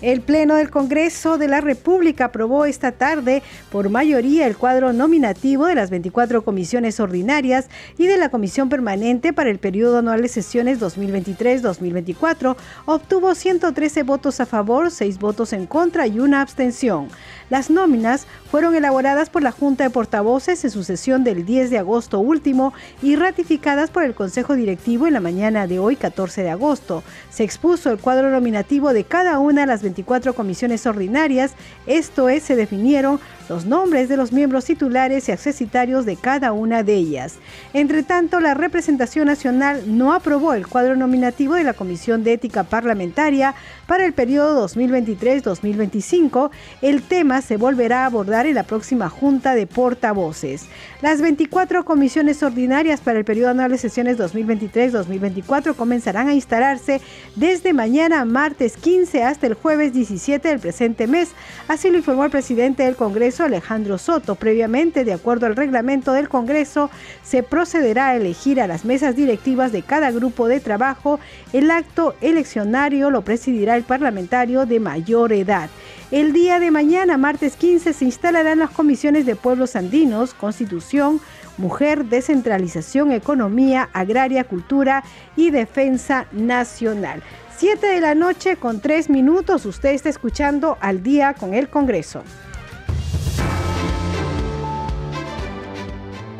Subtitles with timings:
[0.00, 5.66] El Pleno del Congreso de la República aprobó esta tarde por mayoría el cuadro nominativo
[5.66, 10.28] de las 24 comisiones ordinarias y de la Comisión Permanente para el periodo anual de
[10.28, 12.56] sesiones 2023-2024.
[12.86, 17.08] Obtuvo 113 votos a favor, 6 votos en contra y una abstención.
[17.50, 21.78] Las nóminas fueron elaboradas por la Junta de Portavoces en su sesión del 10 de
[21.78, 26.50] agosto último y ratificadas por el Consejo Directivo en la mañana de hoy, 14 de
[26.50, 27.02] agosto.
[27.30, 31.52] Se expuso el cuadro nominativo de cada una de las 24 comisiones ordinarias,
[31.86, 36.82] esto es, se definieron los nombres de los miembros titulares y accesitarios de cada una
[36.82, 37.36] de ellas.
[37.72, 42.64] Entre tanto, la representación nacional no aprobó el cuadro nominativo de la Comisión de Ética
[42.64, 43.54] Parlamentaria
[43.86, 46.50] para el periodo 2023-2025.
[46.82, 50.66] El tema se volverá a abordar en la próxima Junta de Portavoces.
[51.00, 57.00] Las 24 comisiones ordinarias para el periodo anual de sesiones 2023-2024 comenzarán a instalarse
[57.36, 61.30] desde mañana martes 15 hasta el jueves 17 del presente mes.
[61.68, 64.34] Así lo informó el presidente del Congreso Alejandro Soto.
[64.34, 66.90] Previamente, de acuerdo al reglamento del Congreso,
[67.22, 71.20] se procederá a elegir a las mesas directivas de cada grupo de trabajo.
[71.52, 75.70] El acto eleccionario lo presidirá el parlamentario de mayor edad.
[76.10, 81.20] El día de mañana, martes 15, se instalarán las comisiones de pueblos andinos, constitución,
[81.58, 85.04] mujer, descentralización, economía, agraria, cultura
[85.36, 87.22] y defensa nacional.
[87.58, 92.22] Siete de la noche con tres minutos, usted está escuchando al día con el Congreso.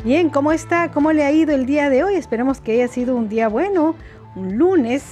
[0.03, 0.91] Bien, ¿cómo está?
[0.91, 2.15] ¿Cómo le ha ido el día de hoy?
[2.15, 3.95] Esperemos que haya sido un día bueno,
[4.33, 5.03] un lunes.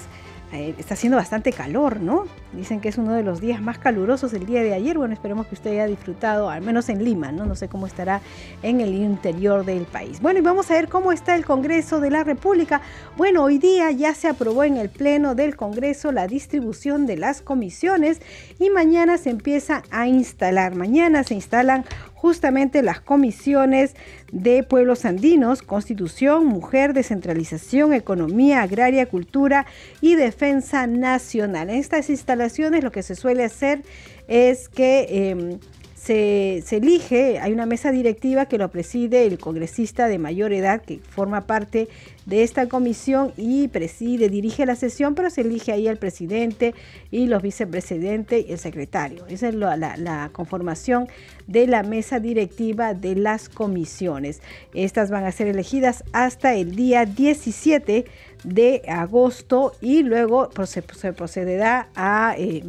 [0.54, 2.24] Eh, está haciendo bastante calor, ¿no?
[2.54, 4.98] Dicen que es uno de los días más calurosos el día de ayer.
[4.98, 7.46] Bueno, esperemos que usted haya disfrutado, al menos en Lima, ¿no?
[7.46, 8.22] No sé cómo estará
[8.64, 10.22] en el interior del país.
[10.22, 12.80] Bueno, y vamos a ver cómo está el Congreso de la República.
[13.18, 17.42] Bueno, hoy día ya se aprobó en el Pleno del Congreso la distribución de las
[17.42, 18.22] comisiones
[18.58, 20.76] y mañana se empieza a instalar.
[20.76, 21.84] Mañana se instalan
[22.18, 23.96] justamente las comisiones
[24.32, 29.68] de pueblos andinos, constitución, mujer, descentralización, economía, agraria, cultura
[30.02, 31.70] y defensa nacional.
[31.70, 33.84] En estas instalaciones lo que se suele hacer
[34.28, 35.30] es que...
[35.30, 35.60] Em,
[36.08, 41.00] se, elige, hay una mesa directiva que lo preside el congresista de mayor edad que
[41.00, 41.90] forma parte
[42.28, 46.76] de esta comisión y preside, dirige la sesión, pero se elige ahí el presidente
[47.10, 49.26] y los vicepresidentes y el secretario.
[49.28, 51.08] Esa es la, la conformación
[51.48, 54.42] de la mesa directiva de las comisiones.
[54.74, 58.06] Estas van a ser elegidas hasta el día 17
[58.44, 60.82] de agosto y luego se,
[61.14, 62.62] procederá a eh,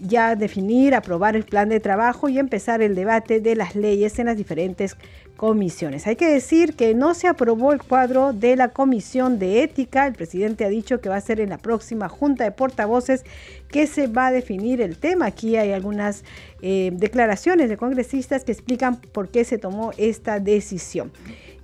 [0.00, 4.26] ya definir, aprobar el plan de trabajo y empezar el debate de las leyes en
[4.26, 4.96] las diferentes
[5.42, 6.06] comisiones.
[6.06, 10.06] Hay que decir que no se aprobó el cuadro de la Comisión de Ética.
[10.06, 13.24] El presidente ha dicho que va a ser en la próxima Junta de Portavoces
[13.66, 15.26] que se va a definir el tema.
[15.26, 16.22] Aquí hay algunas
[16.60, 21.10] eh, declaraciones de congresistas que explican por qué se tomó esta decisión.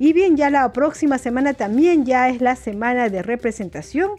[0.00, 4.10] Y bien, ya la próxima semana también ya es la semana de representación.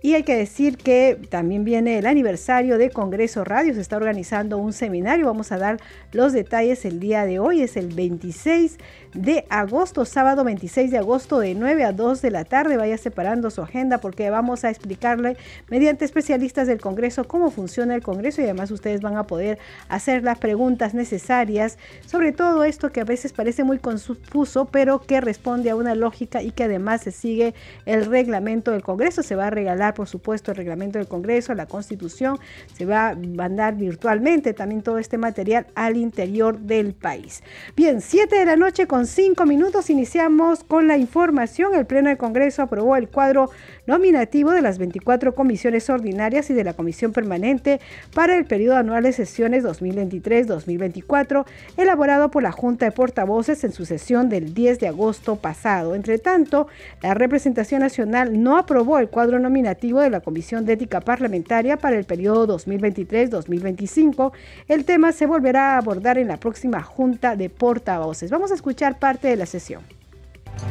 [0.00, 4.56] Y hay que decir que también viene el aniversario de Congreso Radio, se está organizando
[4.56, 5.80] un seminario, vamos a dar
[6.12, 8.78] los detalles el día de hoy, es el 26
[9.14, 13.50] de agosto, sábado 26 de agosto de 9 a 2 de la tarde, vaya separando
[13.50, 15.36] su agenda porque vamos a explicarle
[15.68, 20.22] mediante especialistas del Congreso cómo funciona el Congreso y además ustedes van a poder hacer
[20.22, 25.70] las preguntas necesarias sobre todo esto que a veces parece muy confuso, pero que responde
[25.70, 27.54] a una lógica y que además se sigue
[27.86, 31.66] el reglamento del Congreso, se va a regalar por supuesto, el reglamento del Congreso, la
[31.66, 32.38] Constitución,
[32.76, 37.42] se va a mandar virtualmente también todo este material al interior del país.
[37.76, 41.72] Bien, 7 de la noche con con cinco minutos iniciamos con la información.
[41.76, 43.48] El Pleno del Congreso aprobó el cuadro
[43.86, 47.80] nominativo de las 24 comisiones ordinarias y de la Comisión Permanente
[48.12, 51.44] para el periodo anual de sesiones 2023-2024,
[51.76, 55.94] elaborado por la Junta de Portavoces en su sesión del 10 de agosto pasado.
[55.94, 56.66] Entre tanto,
[57.00, 61.96] la representación nacional no aprobó el cuadro nominativo de la Comisión de Ética Parlamentaria para
[61.96, 64.32] el periodo 2023-2025.
[64.66, 68.32] El tema se volverá a abordar en la próxima Junta de Portavoces.
[68.32, 69.82] Vamos a escuchar parte de la sesión.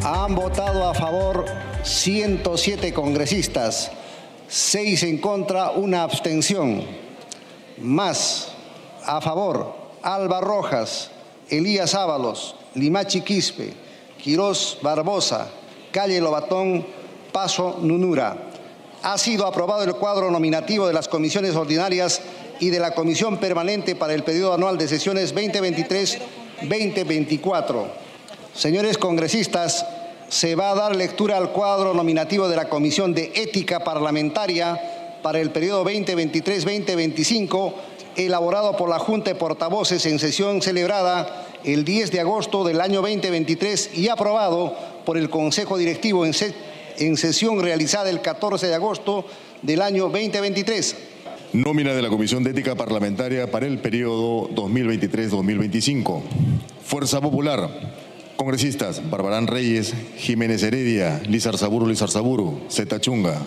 [0.03, 1.45] Han votado a favor
[1.83, 3.89] 107 congresistas,
[4.47, 6.83] 6 en contra, una abstención.
[7.77, 8.49] Más
[9.05, 11.11] a favor Alba Rojas,
[11.49, 13.73] Elías Ábalos, Limachi Quispe,
[14.21, 15.47] Quirós Barbosa,
[15.91, 16.85] Calle Lobatón,
[17.31, 18.37] Paso Nunura.
[19.03, 22.21] Ha sido aprobado el cuadro nominativo de las comisiones ordinarias
[22.59, 28.06] y de la Comisión Permanente para el periodo anual de sesiones 2023-2024.
[28.57, 29.85] Señores congresistas,
[30.29, 35.39] se va a dar lectura al cuadro nominativo de la Comisión de Ética Parlamentaria para
[35.39, 37.73] el periodo 2023-2025,
[38.15, 43.03] elaborado por la Junta de Portavoces en sesión celebrada el 10 de agosto del año
[43.03, 44.75] 2023 y aprobado
[45.05, 46.33] por el Consejo Directivo en,
[47.15, 49.23] sesión realizada el 14 de agosto
[49.61, 50.95] del año 2023.
[51.53, 56.23] Nómina de la Comisión de Ética Parlamentaria para el periodo 2023-2025.
[56.83, 58.06] Fuerza Popular.
[58.37, 62.09] Congresistas, Barbarán Reyes, Jiménez Heredia, Lizar Saburo, Lizar
[62.69, 63.41] Zeta Chunga.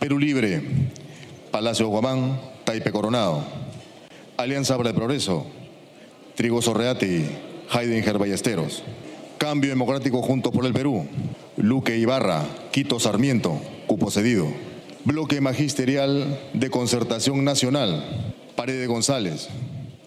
[0.00, 0.62] Perú Libre,
[1.50, 3.44] Palacio Guamán, Taipe Coronado.
[4.38, 5.46] Alianza para el Progreso,
[6.34, 7.26] Trigo Sorreati,
[7.70, 8.82] Heidinger Ballesteros.
[9.36, 11.06] Cambio Democrático Juntos por el Perú,
[11.58, 12.42] Luque Ibarra,
[12.72, 14.48] Quito Sarmiento, cupo cedido.
[15.04, 19.48] Bloque Magisterial de Concertación Nacional, Paredes González.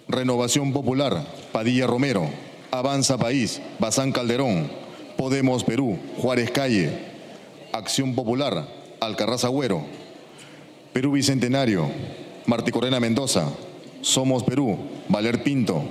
[0.07, 2.27] Renovación Popular, Padilla Romero,
[2.71, 4.69] Avanza País, Bazán Calderón,
[5.17, 6.91] Podemos Perú, Juárez Calle,
[7.73, 8.67] Acción Popular,
[8.99, 9.83] Alcarraz Agüero,
[10.93, 11.89] Perú Bicentenario,
[12.45, 13.49] Martí Corena Mendoza,
[14.01, 14.77] Somos Perú,
[15.07, 15.83] Valer Pinto,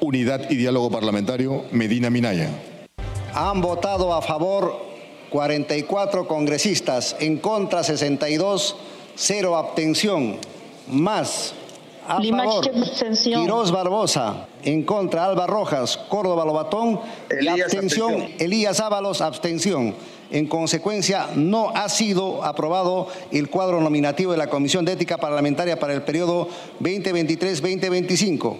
[0.00, 2.50] Unidad y Diálogo Parlamentario, Medina Minaya.
[3.34, 4.78] Han votado a favor
[5.30, 8.76] 44 congresistas, en contra 62,
[9.14, 10.38] cero abstención,
[10.86, 11.54] más
[12.06, 12.70] a favor,
[13.22, 14.46] Quirós Barbosa.
[14.64, 17.00] En contra, Alba Rojas, Córdoba Lobatón.
[17.40, 19.94] y abstención, Elías Ábalos, abstención.
[20.30, 25.78] En consecuencia, no ha sido aprobado el cuadro nominativo de la Comisión de Ética Parlamentaria
[25.78, 26.48] para el periodo
[26.80, 28.56] 2023-2025.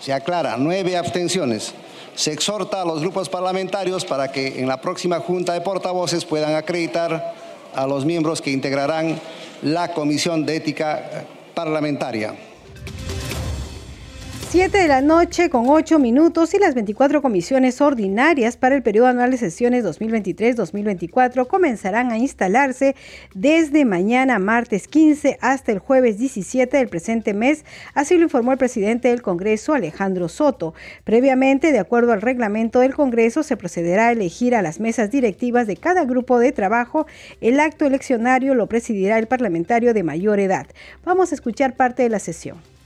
[0.00, 1.74] Se aclara, nueve abstenciones.
[2.14, 6.54] Se exhorta a los grupos parlamentarios para que en la próxima Junta de Portavoces puedan
[6.54, 7.34] acreditar
[7.74, 9.20] a los miembros que integrarán
[9.62, 12.47] la Comisión de Ética Parlamentaria.
[14.50, 19.08] 7 de la noche con 8 minutos y las 24 comisiones ordinarias para el periodo
[19.08, 22.96] anual de sesiones 2023-2024 comenzarán a instalarse
[23.34, 28.58] desde mañana martes 15 hasta el jueves 17 del presente mes, así lo informó el
[28.58, 30.72] presidente del Congreso Alejandro Soto.
[31.04, 35.66] Previamente, de acuerdo al reglamento del Congreso, se procederá a elegir a las mesas directivas
[35.66, 37.06] de cada grupo de trabajo.
[37.42, 40.66] El acto eleccionario lo presidirá el parlamentario de mayor edad.
[41.04, 42.77] Vamos a escuchar parte de la sesión.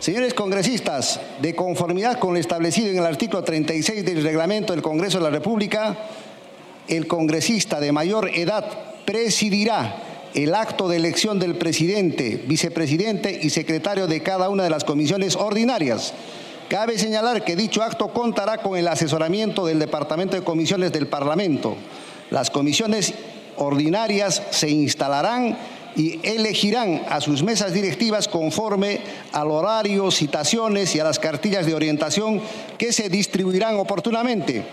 [0.00, 5.18] Señores congresistas, de conformidad con lo establecido en el artículo 36 del reglamento del Congreso
[5.18, 5.94] de la República,
[6.88, 8.64] el congresista de mayor edad
[9.04, 9.96] presidirá
[10.32, 15.36] el acto de elección del presidente, vicepresidente y secretario de cada una de las comisiones
[15.36, 16.14] ordinarias.
[16.70, 21.76] Cabe señalar que dicho acto contará con el asesoramiento del Departamento de Comisiones del Parlamento.
[22.30, 23.12] Las comisiones
[23.58, 25.58] ordinarias se instalarán
[25.96, 29.00] y elegirán a sus mesas directivas conforme
[29.32, 32.40] al horario, citaciones y a las cartillas de orientación
[32.78, 34.64] que se distribuirán oportunamente.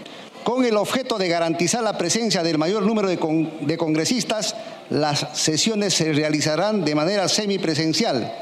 [0.43, 3.17] Con el objeto de garantizar la presencia del mayor número de,
[3.61, 4.55] de congresistas,
[4.89, 8.33] las sesiones se realizarán de manera semipresencial.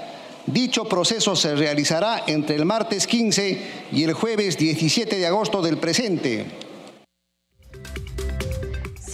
[0.46, 3.60] Dicho proceso se realizará entre el martes 15
[3.91, 6.64] y el jueves 17 de agosto del presente.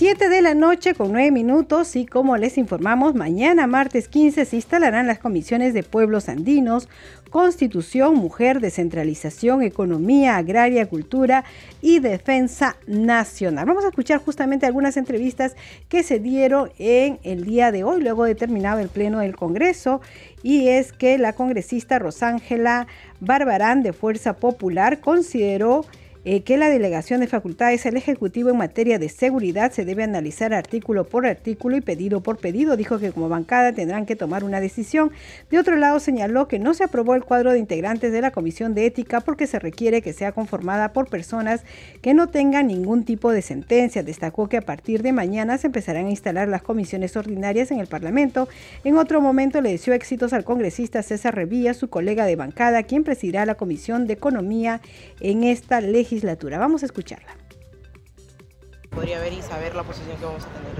[0.02, 4.56] 7 de la noche con 9 minutos y como les informamos, mañana martes 15 se
[4.56, 6.90] instalarán las comisiones de pueblos andinos,
[7.30, 11.44] Constitución, Mujer, Descentralización, Economía, Agraria, Cultura
[11.84, 13.68] y Defensa Nacional.
[13.68, 15.56] Vamos a escuchar justamente algunas entrevistas
[15.88, 20.02] que se dieron en el día de hoy, luego de terminado el Pleno del Congreso,
[20.42, 22.88] y es que la congresista Rosángela
[23.20, 25.86] Barbarán de Fuerza Popular consideró
[26.24, 30.54] eh, que la delegación de facultades al Ejecutivo en materia de seguridad se debe analizar
[30.54, 32.78] artículo por artículo y pedido por pedido.
[32.78, 35.12] Dijo que como bancada tendrán que tomar una decisión.
[35.50, 38.76] De otro lado, señaló que no se aprobó el cuadro de integrantes de la Comisión
[38.76, 41.64] de Ética porque se requiere que sea conformada por personas
[42.04, 44.04] que no tengan ningún tipo de sentencia.
[44.04, 47.88] Destacó que a partir de mañana se empezarán a instalar las comisiones ordinarias en el
[47.88, 48.48] Parlamento.
[48.84, 53.04] En otro momento le deseó éxitos al congresista César Revilla, su colega de bancada, quien
[53.04, 54.82] presidirá la Comisión de Economía
[55.20, 56.60] en esta legislatura legislatura.
[56.60, 57.32] Vamos a escucharla.
[58.90, 60.72] Podría ver y saber la posición que vamos a tener.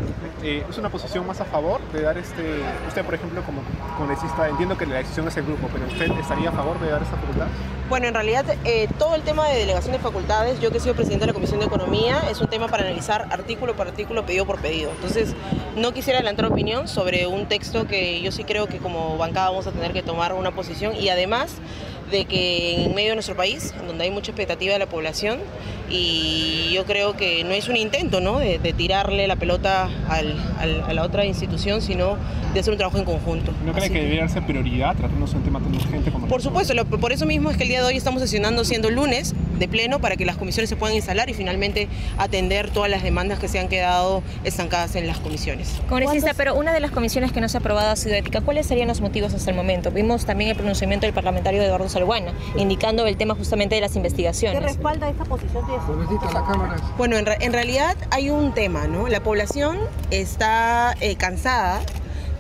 [0.44, 2.62] Eh, ¿Es una posición más a favor de dar este...
[2.86, 3.62] Usted, por ejemplo, como
[3.98, 7.02] congresista, entiendo que la decisión es el grupo, pero ¿usted estaría a favor de dar
[7.02, 7.48] esta facultad?
[7.88, 10.94] Bueno, en realidad, eh, todo el tema de delegación de facultades, yo que he sido
[10.94, 14.46] presidente de la Comisión de Economía, es un tema para analizar artículo por artículo, pedido
[14.46, 14.92] por pedido.
[14.92, 15.34] Entonces,
[15.78, 19.68] no quisiera adelantar opinión sobre un texto que yo sí creo que como bancada vamos
[19.68, 21.56] a tener que tomar una posición y además
[22.12, 25.40] de que en medio de nuestro país, donde hay mucha expectativa de la población,
[25.90, 28.40] y yo creo que no es un intento ¿no?
[28.40, 32.18] de, tirarle la pelota al, a la otra institución, sino
[32.54, 33.54] de hacer un trabajo en conjunto.
[33.66, 37.12] ¿No cree que debería ser prioridad tratándose un tema tan urgente como Por supuesto, por
[37.12, 40.18] eso mismo es que el día de hoy estamos sesionando siendo lunes de pleno para
[40.18, 41.88] que las comisiones se puedan instalar y finalmente
[42.18, 45.80] atender todas las demandas que se han quedado estancadas en las comisiones.
[45.88, 48.42] Congresista, pero una de las comisiones que no se ha aprobado ha sido ética.
[48.42, 49.92] ¿Cuáles serían los motivos hasta el momento?
[49.92, 54.60] Vimos también el pronunciamiento del parlamentario Eduardo Salguana, indicando el tema justamente de las investigaciones.
[54.60, 55.74] ¿Qué respalda esta posición de
[56.98, 59.08] bueno, en, realidad hay un tema, ¿no?
[59.08, 59.78] La población
[60.10, 61.82] está eh, cansada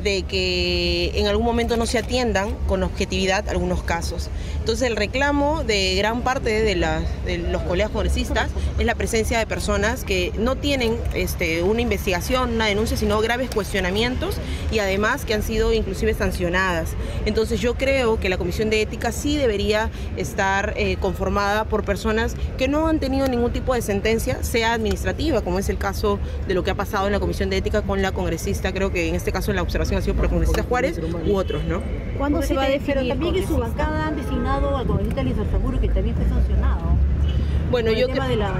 [0.03, 4.29] de que en algún momento no se atiendan con objetividad algunos casos.
[4.59, 10.03] Entonces el reclamo de gran parte de, los colegas congresistas es la presencia de personas
[10.03, 14.37] que no tienen este, una investigación, una denuncia, sino graves cuestionamientos
[14.71, 16.91] y además que han sido inclusive sancionadas.
[17.25, 22.35] Entonces yo creo que la Comisión de Ética sí debería estar eh, conformada por personas
[22.57, 26.53] que no han tenido ningún tipo de sentencia, sea administrativa, como es el caso de
[26.53, 29.15] lo que ha pasado en la Comisión de Ética con la congresista, creo que en
[29.15, 31.81] este caso en la observación ha sido por la congresista Juárez u otros, ¿no?
[32.17, 32.95] ¿Cuándo se va a definir?
[32.95, 35.21] Pero también que su bancada han designado al congresista
[35.51, 36.97] Seguro que también fue sancionado.
[37.71, 38.53] Bueno, yo, de la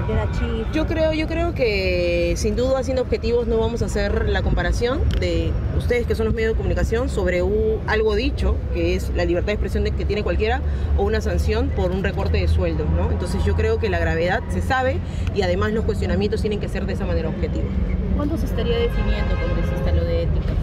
[0.72, 5.02] yo creo, yo creo que sin duda haciendo objetivos no vamos a hacer la comparación
[5.20, 7.42] de ustedes que son los medios de comunicación sobre
[7.86, 10.62] algo dicho, que es la libertad de expresión de, que tiene cualquiera,
[10.96, 13.10] o una sanción por un recorte de sueldo, ¿no?
[13.10, 14.96] Entonces yo creo que la gravedad se sabe
[15.34, 17.68] y además los cuestionamientos tienen que ser de esa manera objetiva.
[18.16, 20.11] ¿Cuándo se estaría definiendo, congresista, lo de?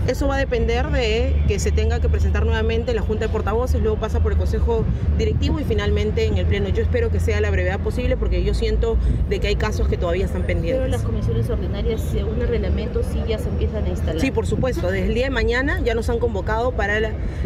[0.07, 3.31] Eso va a depender de que se tenga que presentar nuevamente en la Junta de
[3.31, 4.83] Portavoces, luego pasa por el Consejo
[5.17, 6.69] Directivo y finalmente en el Pleno.
[6.69, 8.97] Yo espero que sea la brevedad posible porque yo siento
[9.29, 10.81] de que hay casos que todavía están pendientes.
[10.81, 14.19] Pero las comisiones ordinarias, según el reglamento, sí ya se empiezan a instalar.
[14.19, 14.89] Sí, por supuesto.
[14.89, 16.99] Desde el día de mañana ya nos han convocado para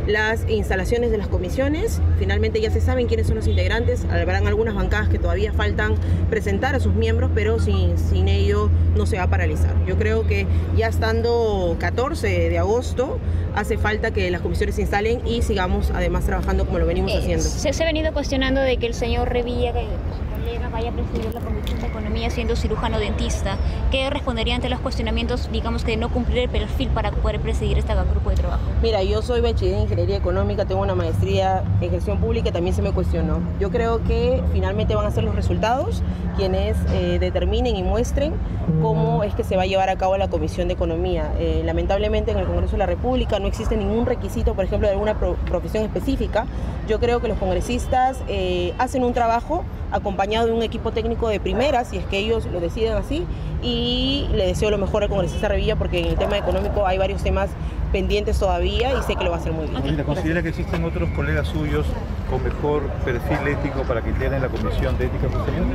[0.08, 2.02] las instalaciones de las comisiones.
[2.18, 4.06] Finalmente ya se saben quiénes son los integrantes.
[4.06, 5.96] Habrán algunas bancadas que todavía faltan
[6.30, 9.74] presentar a sus miembros, pero sin, sin ello no se va a paralizar.
[9.86, 13.20] Yo creo que ya estando 14 de agosto
[13.56, 17.18] hace falta que las comisiones se instalen y sigamos además trabajando como lo venimos eh,
[17.18, 17.44] haciendo.
[17.44, 21.34] Se, ha venido cuestionando de que el señor Revilla, que su colega, vaya a presidir
[21.34, 23.58] la Comisión de Economía siendo cirujano dentista.
[23.92, 27.78] ¿Qué respondería ante los cuestionamientos, digamos que de no cumplir el perfil para poder presidir
[27.78, 28.64] este grupo de trabajo?
[28.82, 32.82] Mira, yo soy bachiller en Ingeniería Económica, tengo una maestría en gestión pública también se
[32.82, 33.40] me cuestionó.
[33.60, 36.02] Yo creo que finalmente van a ser los resultados
[36.36, 38.34] quienes eh, determinen y muestren
[38.82, 41.34] cómo es que se va a llevar a cabo la Comisión de Economía.
[41.38, 44.94] Eh, lamentablemente en el Congreso de la República no existe ningún requisito, por ejemplo, de
[44.94, 46.46] alguna profesión específica.
[46.88, 51.40] Yo creo que los congresistas eh, hacen un trabajo acompañado de un equipo técnico de
[51.40, 53.26] primera, si es que ellos lo deciden así,
[53.62, 57.24] y le deseo lo mejor al congresista Revilla porque en el tema económico hay varios
[57.24, 57.50] temas
[57.92, 60.04] pendientes todavía y sé que lo va a hacer muy bien.
[60.04, 61.86] ¿Considera que existen otros colegas suyos
[62.30, 65.66] con mejor perfil ético para que integren la Comisión de Ética Posterior?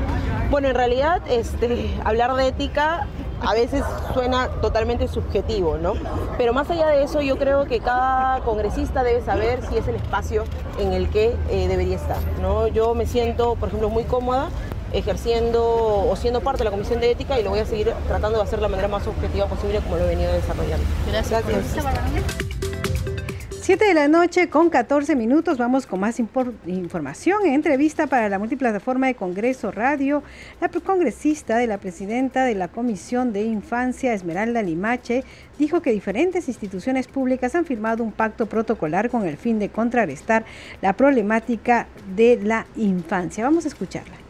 [0.50, 3.06] Bueno, en realidad este, hablar de ética
[3.40, 5.94] a veces suena totalmente subjetivo, ¿no?
[6.36, 9.94] Pero más allá de eso, yo creo que cada congresista debe saber si es el
[9.94, 10.42] espacio
[10.80, 12.66] en el que eh, debería estar, ¿no?
[12.66, 14.48] Yo me siento, por ejemplo, muy cómoda
[14.92, 18.38] ejerciendo o siendo parte de la Comisión de Ética y lo voy a seguir tratando
[18.38, 20.84] de hacer de la manera más objetiva posible como lo he venido desarrollando.
[21.10, 21.44] Gracias.
[21.46, 22.48] Gracias.
[23.68, 27.44] 7 de la noche con 14 minutos vamos con más información.
[27.44, 30.22] En entrevista para la multiplataforma de Congreso Radio,
[30.58, 35.22] la congresista de la presidenta de la Comisión de Infancia, Esmeralda Limache,
[35.58, 40.46] dijo que diferentes instituciones públicas han firmado un pacto protocolar con el fin de contrarrestar
[40.80, 43.44] la problemática de la infancia.
[43.44, 44.27] Vamos a escucharla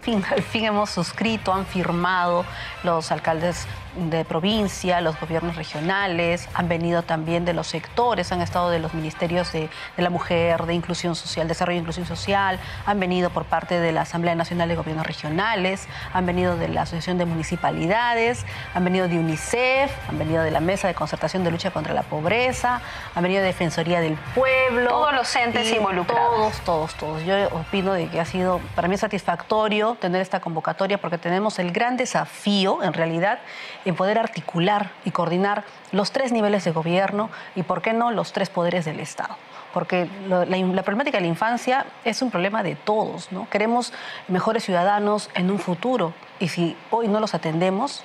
[0.00, 2.44] fin, al fin hemos suscrito, han firmado
[2.82, 3.66] los alcaldes
[3.96, 8.94] de provincia, los gobiernos regionales, han venido también de los sectores, han estado de los
[8.94, 13.44] ministerios de, de la mujer, de inclusión social, desarrollo e inclusión social, han venido por
[13.44, 18.44] parte de la Asamblea Nacional de Gobiernos Regionales, han venido de la Asociación de Municipalidades,
[18.74, 22.02] han venido de UNICEF, han venido de la Mesa de Concertación de Lucha contra la
[22.02, 22.80] Pobreza,
[23.14, 24.88] han venido de Defensoría del Pueblo.
[24.88, 26.30] Todos los entes involucrados.
[26.30, 27.24] Todos, todos, todos.
[27.24, 31.72] Yo opino de que ha sido para mí satisfactorio tener esta convocatoria porque tenemos el
[31.72, 33.40] gran desafío, en realidad,
[33.84, 38.32] en poder articular y coordinar los tres niveles de gobierno y, ¿por qué no?, los
[38.32, 39.36] tres poderes del Estado
[39.72, 43.48] porque la, problemática de la infancia es un problema de todos, ¿no?
[43.50, 43.92] Queremos
[44.28, 48.04] mejores ciudadanos en un futuro y si hoy no los atendemos,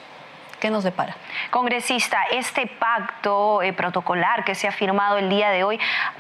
[0.60, 1.15] ¿qué nos depara?
[1.50, 5.79] Congresista, este pacto eh, protocolar que se ha firmado el día de hoy,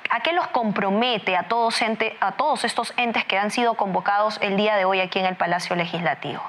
[0.09, 1.79] ¿a qué los compromete a todos,
[2.19, 5.35] a todos estos entes que han sido convocados el día de hoy aquí en el
[5.35, 6.41] Palacio Legislativo?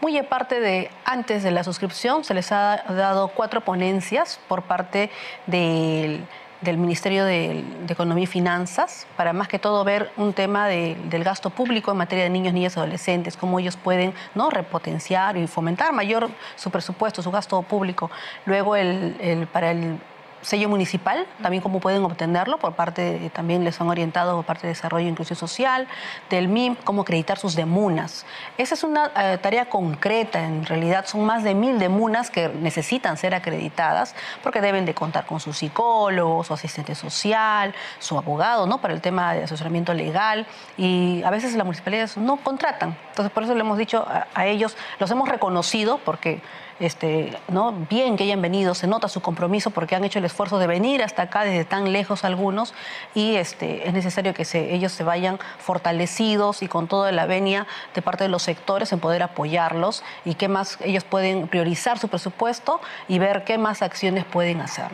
[0.00, 5.10] Muy aparte de antes de la suscripción, se les ha dado cuatro ponencias por parte
[5.46, 6.26] del
[6.60, 11.24] del Ministerio de, Economía y Finanzas, para más que todo ver un tema de, del
[11.24, 14.50] gasto público en materia de niños, niñas y adolescentes, cómo ellos pueden ¿no?
[14.50, 18.10] repotenciar y fomentar mayor su presupuesto, su gasto público.
[18.44, 19.98] Luego, el, el, para el
[20.42, 24.68] sello municipal, también cómo pueden obtenerlo, por parte, también les han orientado por parte de
[24.68, 25.86] Desarrollo e Inclusión Social,
[26.30, 28.26] del MIM, cómo acreditar sus demunas.
[28.56, 33.16] Esa es una eh, tarea concreta, en realidad son más de mil demunas que necesitan
[33.16, 38.78] ser acreditadas, porque deben de contar con su psicólogo, su asistente social, su abogado, ¿no?
[38.80, 42.96] Para el tema de asesoramiento legal, y a veces las municipalidades no contratan.
[43.10, 46.40] Entonces, por eso le hemos dicho a, a ellos, los hemos reconocido, porque
[46.80, 47.72] este, ¿no?
[47.88, 51.02] bien que hayan venido, se nota su compromiso porque han hecho el esfuerzo de venir
[51.02, 52.74] hasta acá desde tan lejos algunos
[53.14, 58.02] y este, es necesario que ellos se vayan fortalecidos y con toda la venia de
[58.02, 62.80] parte de los sectores en poder apoyarlos y qué más ellos pueden priorizar su presupuesto
[63.08, 64.90] y ver qué más acciones pueden hacer.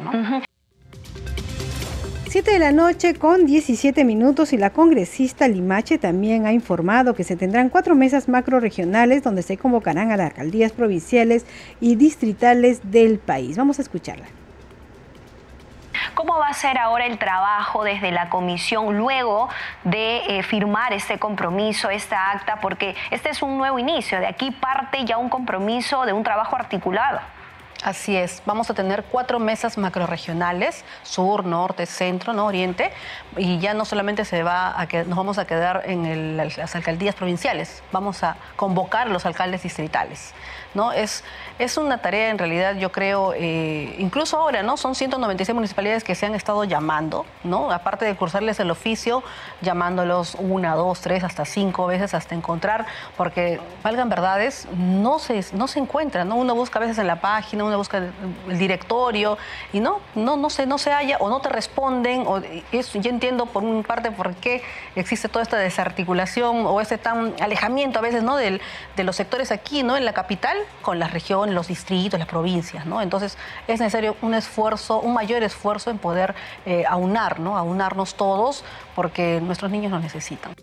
[2.34, 7.22] 7 de la noche con 17 minutos y la congresista Limache también ha informado que
[7.22, 11.46] se tendrán cuatro mesas macroregionales donde se convocarán a las alcaldías provinciales
[11.80, 13.56] y distritales del país.
[13.56, 14.26] Vamos a escucharla.
[16.14, 19.48] ¿Cómo va a ser ahora el trabajo desde la comisión luego
[19.84, 22.58] de eh, firmar este compromiso, esta acta?
[22.60, 26.56] Porque este es un nuevo inicio, de aquí parte ya un compromiso de un trabajo
[26.56, 27.20] articulado.
[27.82, 32.46] Así es, vamos a tener cuatro mesas macroregionales, sur, norte, centro, ¿no?
[32.46, 32.92] oriente,
[33.36, 36.74] y ya no solamente se va a que, nos vamos a quedar en el, las
[36.74, 40.32] alcaldías provinciales, vamos a convocar a los alcaldes distritales.
[40.74, 40.92] ¿no?
[40.92, 41.24] Es,
[41.58, 44.76] es una tarea en realidad, yo creo, eh, incluso ahora, ¿no?
[44.76, 47.70] Son 196 municipalidades que se han estado llamando, ¿no?
[47.70, 49.22] Aparte de cursarles el oficio,
[49.60, 52.86] llamándolos una, dos, tres, hasta cinco veces hasta encontrar,
[53.16, 56.36] porque, valgan verdades, no se, no se encuentran, ¿no?
[56.36, 59.38] Uno busca a veces en la página, uno busca el, directorio
[59.72, 62.24] y no, no, no, se, no se halla o no te responden.
[62.26, 62.40] O,
[62.72, 64.62] eso, yo entiendo por una parte por qué
[64.96, 68.36] existe toda esta desarticulación o ese tan alejamiento a veces, ¿no?
[68.36, 68.60] Del,
[68.96, 69.96] de los sectores aquí, ¿no?
[69.96, 73.02] En la capital con las regiones, los distritos, las provincias, ¿no?
[73.02, 77.58] Entonces es necesario un esfuerzo, un mayor esfuerzo en poder eh, aunar, ¿no?
[77.58, 80.54] Aunarnos todos porque nuestros niños nos necesitan.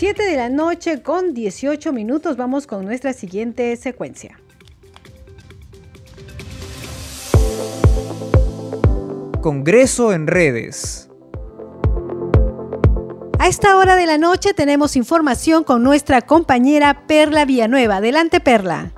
[0.00, 4.40] 7 de la noche con 18 minutos vamos con nuestra siguiente secuencia.
[9.42, 11.09] Congreso en redes.
[13.50, 17.96] Esta hora de la noche tenemos información con nuestra compañera Perla Villanueva.
[17.96, 18.92] Adelante, Perla.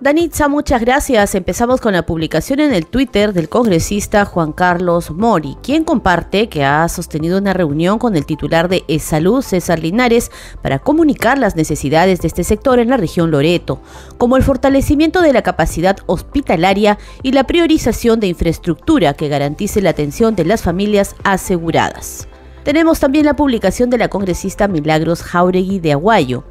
[0.00, 1.36] Danitza, muchas gracias.
[1.36, 6.64] Empezamos con la publicación en el Twitter del congresista Juan Carlos Mori, quien comparte que
[6.64, 12.20] ha sostenido una reunión con el titular de E-Salud, César Linares, para comunicar las necesidades
[12.20, 13.80] de este sector en la región Loreto,
[14.18, 19.90] como el fortalecimiento de la capacidad hospitalaria y la priorización de infraestructura que garantice la
[19.90, 22.26] atención de las familias aseguradas.
[22.66, 26.42] Tenemos también la publicación de la congresista Milagros Jauregui de Aguayo,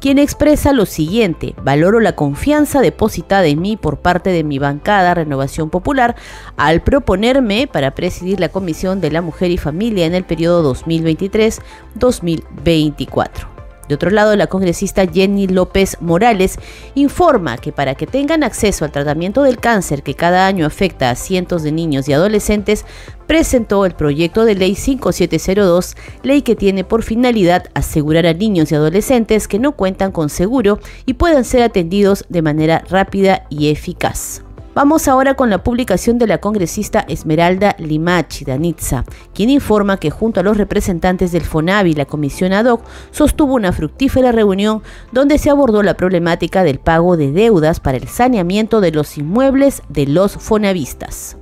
[0.00, 5.14] quien expresa lo siguiente, valoro la confianza depositada en mí por parte de mi bancada
[5.14, 6.16] Renovación Popular
[6.56, 13.53] al proponerme para presidir la Comisión de la Mujer y Familia en el periodo 2023-2024.
[13.88, 16.58] De otro lado, la congresista Jenny López Morales
[16.94, 21.16] informa que para que tengan acceso al tratamiento del cáncer que cada año afecta a
[21.16, 22.84] cientos de niños y adolescentes,
[23.26, 28.74] presentó el proyecto de ley 5702, ley que tiene por finalidad asegurar a niños y
[28.74, 34.43] adolescentes que no cuentan con seguro y puedan ser atendidos de manera rápida y eficaz.
[34.74, 40.40] Vamos ahora con la publicación de la congresista Esmeralda Limachi Danitza, quien informa que junto
[40.40, 42.82] a los representantes del FONAVI y la Comisión ad hoc
[43.12, 44.82] sostuvo una fructífera reunión
[45.12, 49.80] donde se abordó la problemática del pago de deudas para el saneamiento de los inmuebles
[49.90, 51.36] de los fonavistas.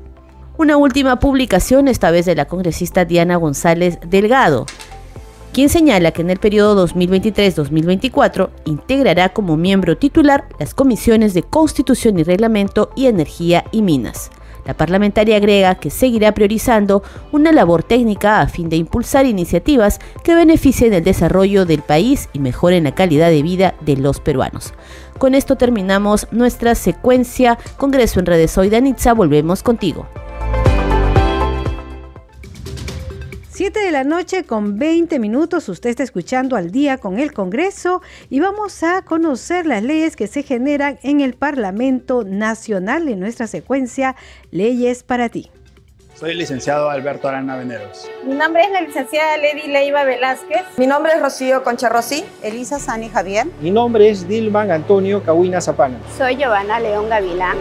[0.59, 4.67] Una última publicación, esta vez de la congresista Diana González Delgado,
[5.53, 12.19] quien señala que en el periodo 2023-2024 integrará como miembro titular las comisiones de Constitución
[12.19, 14.31] y Reglamento y Energía y Minas.
[14.65, 20.37] La parlamentaria agrega que seguirá priorizando una labor técnica a fin de impulsar iniciativas que
[20.37, 24.73] beneficien el desarrollo del país y mejoren la calidad de vida de los peruanos.
[25.19, 29.15] Con esto terminamos nuestra secuencia Congreso en Redes Hoy Danitza.
[29.15, 30.07] Volvemos contigo.
[33.55, 38.01] 7 de la noche con 20 minutos, usted está escuchando al día con el Congreso
[38.31, 43.47] y vamos a conocer las leyes que se generan en el Parlamento Nacional en nuestra
[43.47, 44.17] secuencia
[44.53, 45.51] Leyes para ti.
[46.15, 48.11] Soy el licenciado Alberto Arana Veneros.
[48.25, 50.63] Mi nombre es la licenciada Lady Leiva Velázquez.
[50.79, 52.25] Mi nombre es Rocío Concha Rossi.
[52.43, 53.47] Elisa Sani Javier.
[53.61, 55.99] Mi nombre es Dilman Antonio Cahuina Zapana.
[56.17, 57.59] Soy Giovanna León Gavilán.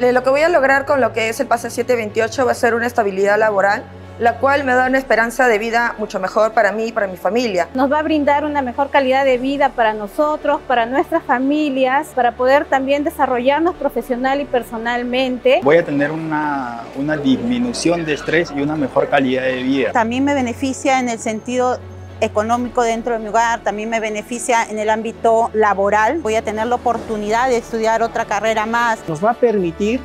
[0.00, 2.74] Lo que voy a lograr con lo que es el pase 728 va a ser
[2.74, 3.82] una estabilidad laboral,
[4.20, 7.16] la cual me da una esperanza de vida mucho mejor para mí y para mi
[7.16, 7.68] familia.
[7.74, 12.36] Nos va a brindar una mejor calidad de vida para nosotros, para nuestras familias, para
[12.36, 15.60] poder también desarrollarnos profesional y personalmente.
[15.64, 19.90] Voy a tener una, una disminución de estrés y una mejor calidad de vida.
[19.90, 21.80] También me beneficia en el sentido
[22.20, 26.20] económico dentro de mi hogar, también me beneficia en el ámbito laboral.
[26.20, 29.00] Voy a tener la oportunidad de estudiar otra carrera más.
[29.08, 30.00] Nos va a permitir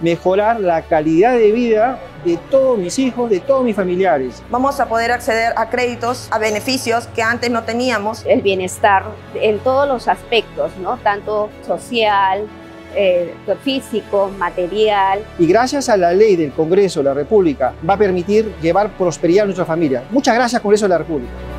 [0.00, 4.42] mejorar la calidad de vida de todos mis hijos, de todos mis familiares.
[4.50, 8.24] Vamos a poder acceder a créditos, a beneficios que antes no teníamos.
[8.26, 10.98] El bienestar en todos los aspectos, ¿no?
[10.98, 12.46] Tanto social,
[12.94, 15.20] eh, físico, material.
[15.38, 19.44] Y gracias a la ley del Congreso de la República va a permitir llevar prosperidad
[19.44, 20.02] a nuestra familia.
[20.10, 21.49] Muchas gracias Congreso de la República.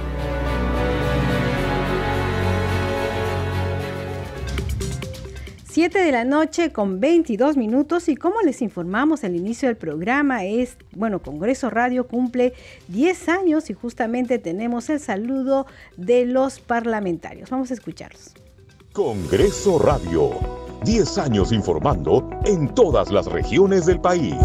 [5.82, 10.46] 7 de la noche con 22 minutos y como les informamos al inicio del programa
[10.46, 12.54] es, bueno, Congreso Radio cumple
[12.89, 15.65] 10 años y justamente tenemos el saludo
[15.98, 17.50] de los parlamentarios.
[17.50, 18.32] Vamos a escucharlos.
[18.94, 20.30] Congreso Radio,
[20.84, 24.36] 10 años informando en todas las regiones del país.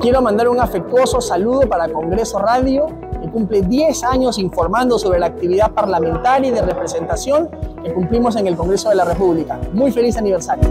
[0.00, 2.86] Quiero mandar un afectuoso saludo para Congreso Radio
[3.32, 7.48] cumple 10 años informando sobre la actividad parlamentaria y de representación
[7.82, 9.58] que cumplimos en el Congreso de la República.
[9.72, 10.68] Muy feliz aniversario.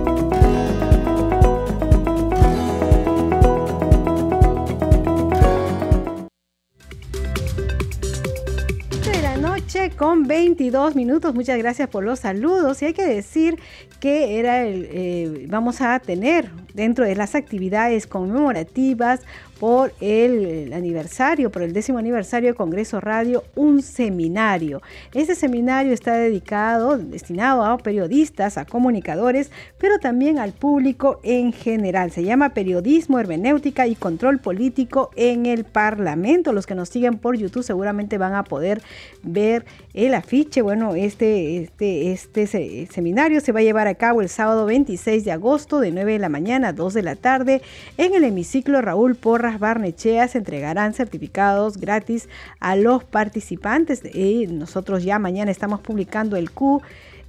[10.01, 11.33] con 22 minutos.
[11.33, 12.81] Muchas gracias por los saludos.
[12.81, 13.59] Y hay que decir
[13.99, 19.21] que era el, eh, vamos a tener dentro de las actividades conmemorativas
[19.61, 24.81] por el, aniversario, por el décimo aniversario de Congreso Radio, un seminario.
[25.13, 32.09] Este seminario está dedicado, destinado a periodistas, a comunicadores, pero también al público en general.
[32.09, 36.53] Se llama Periodismo, Hermenéutica y Control Político en el Parlamento.
[36.53, 38.81] Los que nos siguen por YouTube seguramente van a poder
[39.21, 40.63] ver el afiche.
[40.63, 45.31] Bueno, este, este, este seminario se va a llevar a cabo el sábado 26 de
[45.31, 47.61] agosto de 9 de la mañana a 2 de la tarde
[47.97, 50.27] en el hemiciclo Raúl Porras Barnechea.
[50.27, 56.81] Se entregarán certificados gratis a los participantes y nosotros ya mañana estamos publicando el Q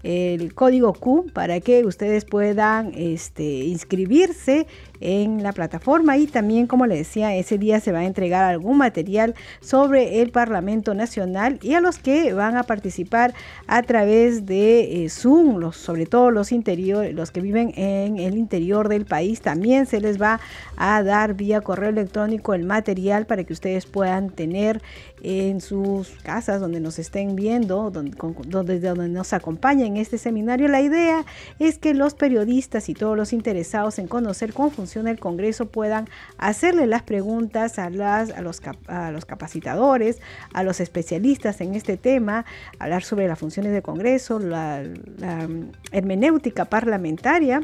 [0.02, 4.66] el código Q para que ustedes puedan este, inscribirse
[5.00, 6.16] en la plataforma.
[6.16, 10.30] Y también, como le decía, ese día se va a entregar algún material sobre el
[10.30, 13.34] Parlamento Nacional y a los que van a participar
[13.66, 18.36] a través de eh, Zoom, los, sobre todo los interior, los que viven en el
[18.36, 20.40] interior del país, también se les va
[20.76, 24.82] a dar vía correo electrónico el material para que ustedes puedan tener
[25.24, 30.66] en sus casas donde nos estén viendo, donde, donde, nos acompañen en este seminario.
[30.66, 31.24] La idea
[31.60, 36.08] es que los periodistas y todos los interesados en conocer cómo funciona del Congreso puedan
[36.38, 40.20] hacerle las preguntas a, las, a, los, a los capacitadores,
[40.52, 42.44] a los especialistas en este tema,
[42.80, 44.82] hablar sobre las funciones del Congreso, la,
[45.18, 45.48] la
[45.92, 47.60] hermenéutica parlamentaria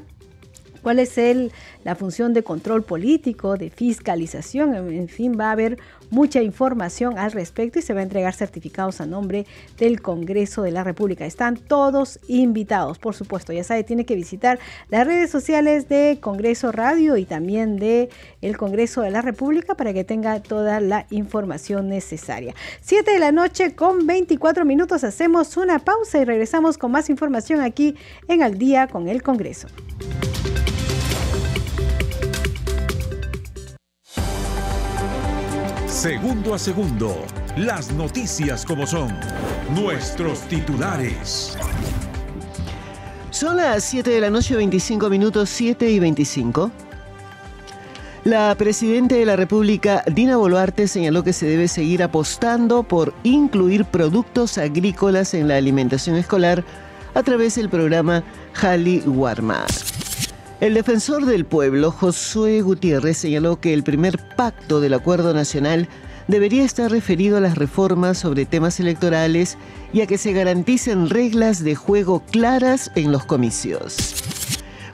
[0.83, 1.53] cuál es el,
[1.85, 5.79] la función de control político, de fiscalización, en fin, va a haber
[6.11, 9.47] mucha información al respecto y se va a entregar certificados a nombre
[9.79, 11.27] del Congreso de la República.
[11.27, 13.53] Están todos invitados, por supuesto.
[13.53, 18.09] Ya sabe, tiene que visitar las redes sociales de Congreso Radio y también de
[18.41, 22.55] el Congreso de la República para que tenga toda la información necesaria.
[22.81, 27.61] Siete de la noche con 24 minutos hacemos una pausa y regresamos con más información
[27.61, 27.97] aquí
[28.29, 29.69] en Al día con el Congreso.
[35.99, 39.13] Segundo a segundo, las noticias como son,
[39.75, 41.59] nuestros titulares.
[43.31, 46.71] Son las 7 de la noche, 25 minutos, 7 y 25.
[48.23, 53.85] La presidenta de la República, Dina Boluarte, señaló que se debe seguir apostando por incluir
[53.85, 56.63] productos agrícolas en la alimentación escolar
[57.15, 59.67] a través del programa Jali Warma.
[60.61, 65.89] El defensor del pueblo, Josué Gutiérrez, señaló que el primer pacto del Acuerdo Nacional
[66.27, 69.57] debería estar referido a las reformas sobre temas electorales
[69.93, 74.17] y a que se garanticen reglas de juego claras en los comicios.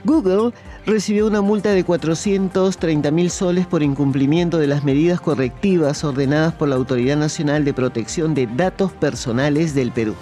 [0.05, 0.53] Google
[0.85, 6.69] recibió una multa de 430 mil soles por incumplimiento de las medidas correctivas ordenadas por
[6.69, 10.15] la Autoridad Nacional de Protección de Datos Personales del Perú.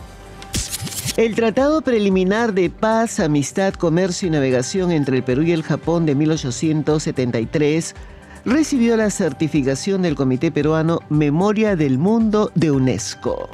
[1.18, 6.06] El Tratado Preliminar de Paz, Amistad, Comercio y Navegación entre el Perú y el Japón
[6.06, 7.94] de 1873
[8.46, 13.50] recibió la certificación del Comité Peruano Memoria del Mundo de UNESCO.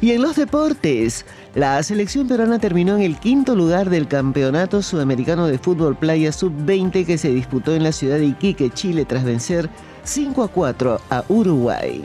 [0.00, 5.46] Y en los deportes, la selección peruana terminó en el quinto lugar del Campeonato Sudamericano
[5.46, 9.70] de Fútbol Playa Sub-20 que se disputó en la ciudad de Iquique, Chile, tras vencer
[10.02, 12.04] 5 a 4 a Uruguay.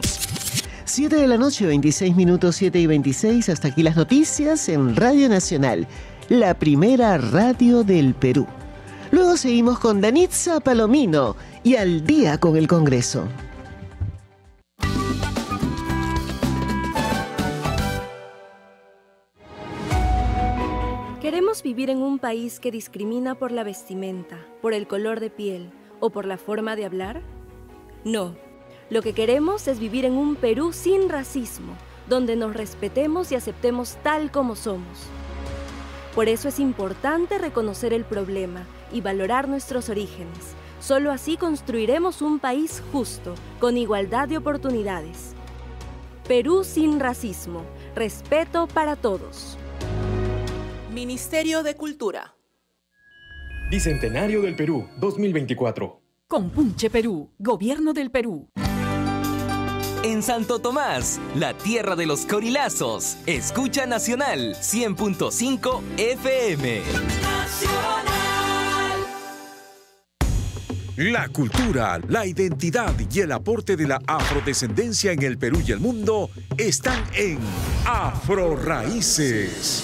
[0.90, 3.50] 7 de la noche, 26 minutos 7 y 26.
[3.50, 5.88] Hasta aquí las noticias en Radio Nacional,
[6.30, 8.48] la primera radio del Perú.
[9.12, 13.28] Luego seguimos con Danitza Palomino y al día con el Congreso.
[21.22, 25.70] ¿Queremos vivir en un país que discrimina por la vestimenta, por el color de piel
[26.00, 27.22] o por la forma de hablar?
[28.04, 28.49] No.
[28.90, 31.74] Lo que queremos es vivir en un Perú sin racismo,
[32.08, 35.06] donde nos respetemos y aceptemos tal como somos.
[36.16, 40.56] Por eso es importante reconocer el problema y valorar nuestros orígenes.
[40.80, 45.36] Solo así construiremos un país justo, con igualdad de oportunidades.
[46.28, 47.64] Perú sin racismo.
[47.96, 49.58] Respeto para todos.
[50.92, 52.36] Ministerio de Cultura.
[53.70, 56.02] Bicentenario del Perú 2024.
[56.28, 58.50] Compunche Perú, Gobierno del Perú.
[60.04, 63.18] En Santo Tomás, la tierra de los corilazos.
[63.26, 66.82] Escucha Nacional 100.5 FM.
[70.96, 75.82] La cultura, la identidad y el aporte de la afrodescendencia en el Perú y el
[75.82, 77.38] mundo están en
[77.86, 79.84] Afro Raíces.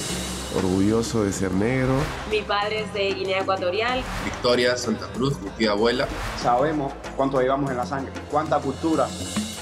[0.55, 1.93] Orgulloso de ser negro.
[2.31, 4.01] Mi padre es de Guinea Ecuatorial.
[4.23, 6.07] Victoria, Santa Cruz, mi tía abuela.
[6.41, 9.09] Sabemos cuánto llevamos en la sangre, cuánta cultura.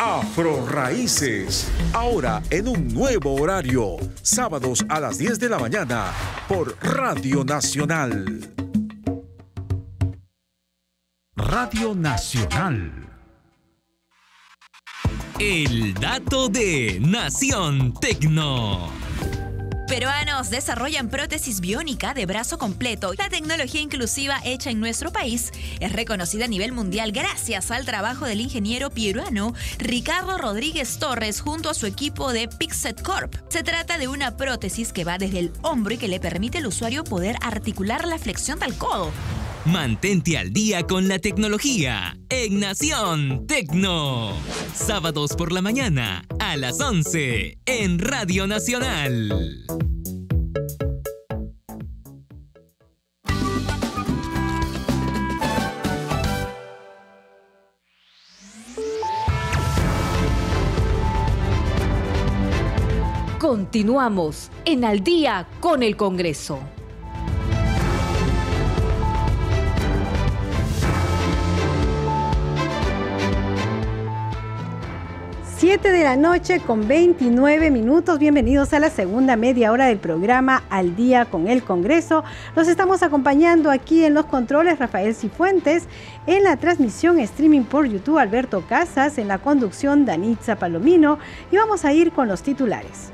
[0.06, 6.12] Afro Raíces, ahora en un nuevo horario, sábados a las 10 de la mañana
[6.50, 8.54] por Radio Nacional.
[11.38, 12.92] Radio Nacional.
[15.40, 19.03] El dato de Nación Tecno.
[19.94, 23.14] Peruanos desarrollan prótesis biónica de brazo completo.
[23.16, 28.26] La tecnología inclusiva hecha en nuestro país es reconocida a nivel mundial gracias al trabajo
[28.26, 33.36] del ingeniero peruano Ricardo Rodríguez Torres junto a su equipo de Pixet Corp.
[33.50, 36.66] Se trata de una prótesis que va desde el hombro y que le permite al
[36.66, 39.12] usuario poder articular la flexión del codo.
[39.66, 44.34] Mantente al día con la tecnología en Nación Tecno.
[44.74, 49.66] Sábados por la mañana a las 11 en Radio Nacional.
[63.40, 66.73] Continuamos en Al día con el Congreso.
[75.66, 78.20] 7 de la noche con 29 minutos.
[78.20, 82.26] Bienvenidos a la segunda media hora del programa Al día con el Congreso.
[82.54, 85.88] Los estamos acompañando aquí en los controles Rafael Cifuentes,
[86.28, 91.18] en la transmisión streaming por YouTube Alberto Casas, en la conducción Danitza Palomino
[91.50, 93.14] y vamos a ir con los titulares.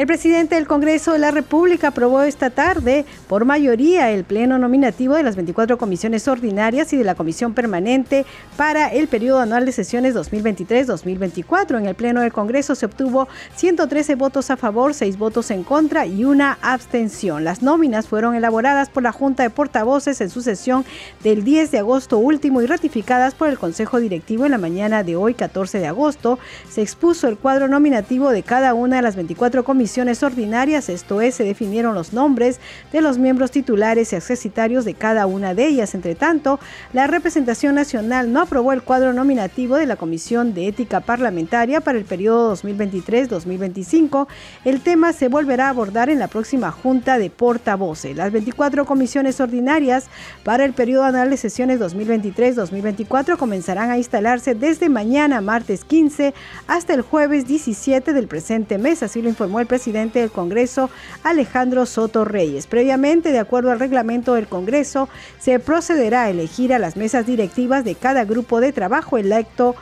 [0.00, 5.14] El presidente del Congreso de la República aprobó esta tarde por mayoría el pleno nominativo
[5.14, 8.24] de las 24 comisiones ordinarias y de la comisión permanente
[8.56, 11.76] para el periodo anual de sesiones 2023-2024.
[11.76, 16.06] En el pleno del Congreso se obtuvo 113 votos a favor, 6 votos en contra
[16.06, 17.44] y una abstención.
[17.44, 20.86] Las nóminas fueron elaboradas por la Junta de Portavoces en su sesión
[21.22, 25.16] del 10 de agosto último y ratificadas por el Consejo Directivo en la mañana de
[25.16, 26.38] hoy, 14 de agosto.
[26.70, 31.34] Se expuso el cuadro nominativo de cada una de las 24 comisiones ordinarias, esto es,
[31.34, 32.60] se definieron los nombres
[32.92, 35.94] de los miembros titulares y accesitarios de cada una de ellas.
[35.94, 36.60] Entre tanto,
[36.92, 41.98] la representación nacional no aprobó el cuadro nominativo de la Comisión de Ética Parlamentaria para
[41.98, 44.26] el periodo 2023-2025.
[44.64, 48.16] El tema se volverá a abordar en la próxima Junta de Portavoces.
[48.16, 50.06] Las 24 comisiones ordinarias
[50.44, 56.34] para el periodo anual de sesiones 2023-2024 comenzarán a instalarse desde mañana, martes 15,
[56.66, 60.90] hasta el jueves 17 del presente mes, así lo informó el presidente del Congreso,
[61.22, 62.66] Alejandro Soto Reyes.
[62.66, 67.84] Previamente, de acuerdo al reglamento del Congreso, se procederá a elegir a las mesas directivas
[67.84, 69.76] de cada grupo de trabajo electo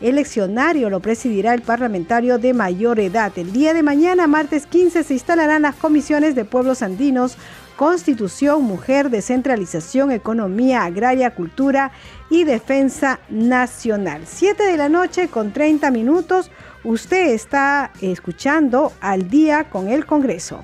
[0.00, 3.32] eleccionario lo presidirá el parlamentario de mayor edad.
[3.36, 7.36] El día de mañana, martes 15, se instalarán las comisiones de pueblos andinos,
[7.76, 11.92] Constitución, Mujer, Descentralización, Economía, Agraria, Cultura
[12.28, 14.22] y Defensa Nacional.
[14.26, 16.50] Siete de la noche con 30 minutos.
[16.82, 20.62] Usted está escuchando al día con el Congreso.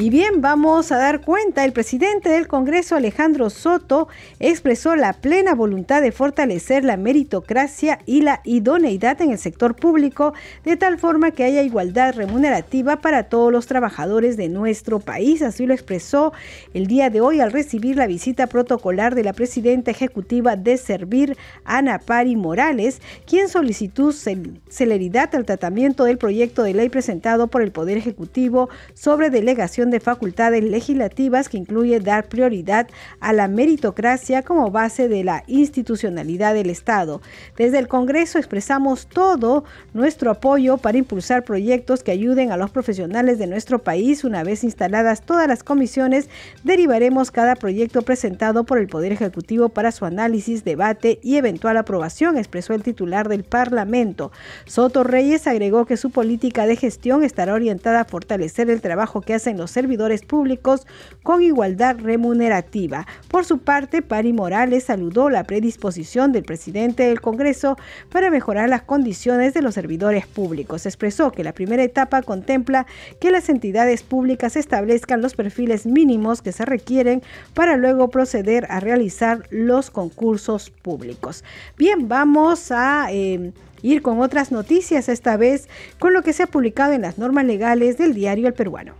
[0.00, 4.06] Y bien, vamos a dar cuenta, el presidente del Congreso, Alejandro Soto,
[4.38, 10.34] expresó la plena voluntad de fortalecer la meritocracia y la idoneidad en el sector público,
[10.62, 15.42] de tal forma que haya igualdad remunerativa para todos los trabajadores de nuestro país.
[15.42, 16.32] Así lo expresó
[16.74, 21.36] el día de hoy al recibir la visita protocolar de la presidenta ejecutiva de Servir,
[21.64, 27.72] Ana Pari Morales, quien solicitó celeridad al tratamiento del proyecto de ley presentado por el
[27.72, 32.88] Poder Ejecutivo sobre delegación de facultades legislativas que incluye dar prioridad
[33.20, 37.20] a la meritocracia como base de la institucionalidad del Estado.
[37.56, 43.38] Desde el Congreso expresamos todo nuestro apoyo para impulsar proyectos que ayuden a los profesionales
[43.38, 44.24] de nuestro país.
[44.24, 46.28] Una vez instaladas todas las comisiones,
[46.64, 52.36] derivaremos cada proyecto presentado por el Poder Ejecutivo para su análisis, debate y eventual aprobación,
[52.36, 54.32] expresó el titular del Parlamento.
[54.66, 59.34] Soto Reyes agregó que su política de gestión estará orientada a fortalecer el trabajo que
[59.34, 60.88] hacen los servidores públicos
[61.22, 63.06] con igualdad remunerativa.
[63.28, 67.76] Por su parte, Pari Morales saludó la predisposición del presidente del Congreso
[68.10, 70.84] para mejorar las condiciones de los servidores públicos.
[70.84, 72.86] Expresó que la primera etapa contempla
[73.20, 77.22] que las entidades públicas establezcan los perfiles mínimos que se requieren
[77.54, 81.44] para luego proceder a realizar los concursos públicos.
[81.76, 83.12] Bien, vamos a...
[83.12, 87.18] Eh, ir con otras noticias, esta vez con lo que se ha publicado en las
[87.18, 88.94] normas legales del diario El Peruano.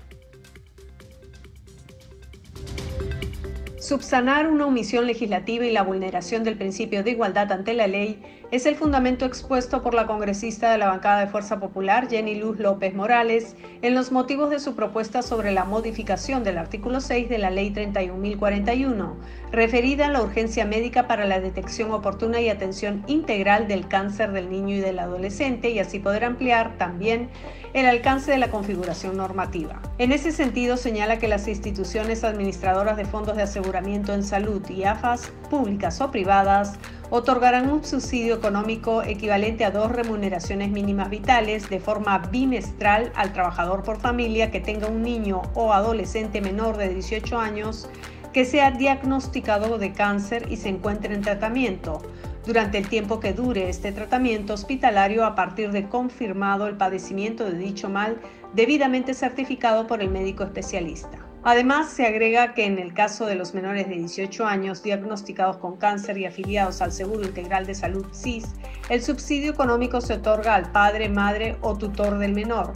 [3.89, 8.21] Subsanar una omisión legislativa y la vulneración del principio de igualdad ante la ley
[8.51, 12.59] es el fundamento expuesto por la congresista de la bancada de Fuerza Popular, Jenny Luz
[12.59, 17.39] López Morales, en los motivos de su propuesta sobre la modificación del artículo 6 de
[17.39, 19.15] la Ley 31.041,
[19.53, 24.51] referida a la urgencia médica para la detección oportuna y atención integral del cáncer del
[24.51, 27.31] niño y del adolescente y así poder ampliar también
[27.75, 29.81] el alcance de la configuración normativa.
[29.99, 34.85] En ese sentido, señala que las instituciones administradoras de fondos de aseguramiento en salud y
[34.85, 36.79] AFAS, públicas o privadas,
[37.11, 43.83] otorgarán un subsidio económico equivalente a dos remuneraciones mínimas vitales de forma bimestral al trabajador
[43.83, 47.89] por familia que tenga un niño o adolescente menor de 18 años
[48.39, 52.01] que sea diagnosticado de cáncer y se encuentre en tratamiento
[52.47, 57.59] durante el tiempo que dure este tratamiento hospitalario a partir de confirmado el padecimiento de
[57.59, 58.21] dicho mal
[58.55, 61.19] debidamente certificado por el médico especialista.
[61.43, 65.77] Además, se agrega que en el caso de los menores de 18 años diagnosticados con
[65.77, 68.45] cáncer y afiliados al Seguro Integral de Salud SIS,
[68.89, 72.75] el subsidio económico se otorga al padre, madre o tutor del menor.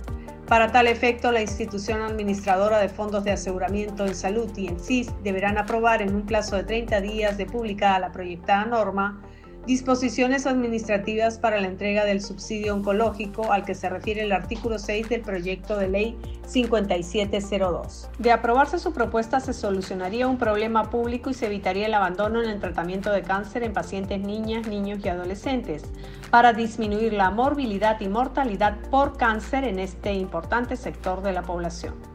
[0.52, 5.10] Para tal efecto, la institución administradora de fondos de aseguramiento en salud y en SIS
[5.22, 9.22] deberán aprobar en un plazo de 30 días de publicada la proyectada norma
[9.66, 15.08] Disposiciones administrativas para la entrega del subsidio oncológico al que se refiere el artículo 6
[15.08, 18.10] del proyecto de ley 5702.
[18.18, 22.50] De aprobarse su propuesta se solucionaría un problema público y se evitaría el abandono en
[22.50, 25.84] el tratamiento de cáncer en pacientes niñas, niños y adolescentes
[26.32, 32.11] para disminuir la morbilidad y mortalidad por cáncer en este importante sector de la población.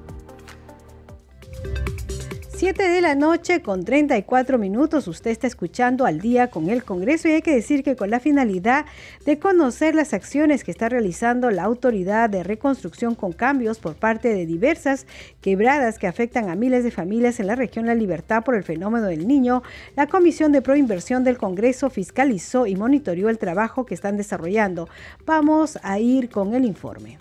[2.57, 5.07] 7 de la noche con 34 minutos.
[5.07, 8.19] Usted está escuchando al día con el Congreso y hay que decir que con la
[8.19, 8.87] finalidad
[9.27, 14.33] de conocer las acciones que está realizando la Autoridad de Reconstrucción con cambios por parte
[14.33, 15.05] de diversas
[15.39, 19.05] quebradas que afectan a miles de familias en la región La Libertad por el fenómeno
[19.05, 19.61] del niño,
[19.95, 24.89] la Comisión de Proinversión del Congreso fiscalizó y monitoreó el trabajo que están desarrollando.
[25.27, 27.19] Vamos a ir con el informe.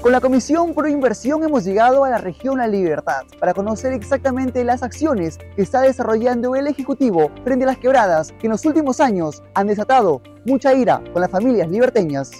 [0.00, 4.64] Con la Comisión Pro Inversión hemos llegado a la región La Libertad para conocer exactamente
[4.64, 9.00] las acciones que está desarrollando el Ejecutivo frente a las quebradas que en los últimos
[9.00, 12.32] años han desatado mucha ira con las familias liberteñas.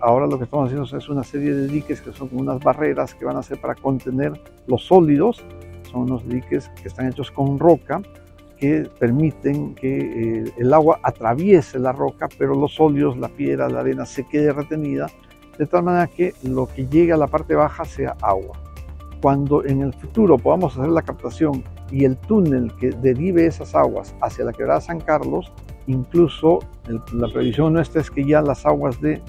[0.00, 3.24] Ahora lo que estamos haciendo es una serie de diques que son unas barreras que
[3.24, 4.32] van a ser para contener
[4.66, 5.44] los sólidos.
[5.90, 8.02] Son unos diques que están hechos con roca
[8.58, 13.80] que permiten que eh, el agua atraviese la roca, pero los sólidos, la piedra, la
[13.80, 15.06] arena se quede retenida
[15.60, 18.58] de tal manera que lo que llegue a la parte baja sea agua.
[19.20, 24.14] Cuando en el futuro podamos hacer la captación y el túnel que derive esas aguas
[24.22, 25.52] hacia la quebrada San Carlos,
[25.86, 26.60] incluso
[27.12, 29.20] la previsión nuestra es que ya las aguas de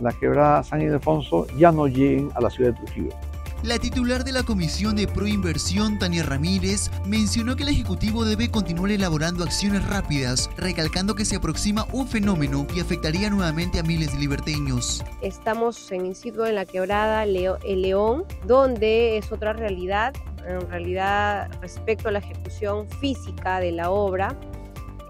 [0.00, 3.14] la quebrada San Ildefonso ya no lleguen a la ciudad de Trujillo.
[3.62, 8.90] La titular de la Comisión de Proinversión, Tania Ramírez, mencionó que el Ejecutivo debe continuar
[8.90, 14.18] elaborando acciones rápidas, recalcando que se aproxima un fenómeno que afectaría nuevamente a miles de
[14.18, 15.02] liberteños.
[15.22, 20.12] Estamos en inciso en la quebrada El León, donde es otra realidad,
[20.46, 24.36] en realidad respecto a la ejecución física de la obra,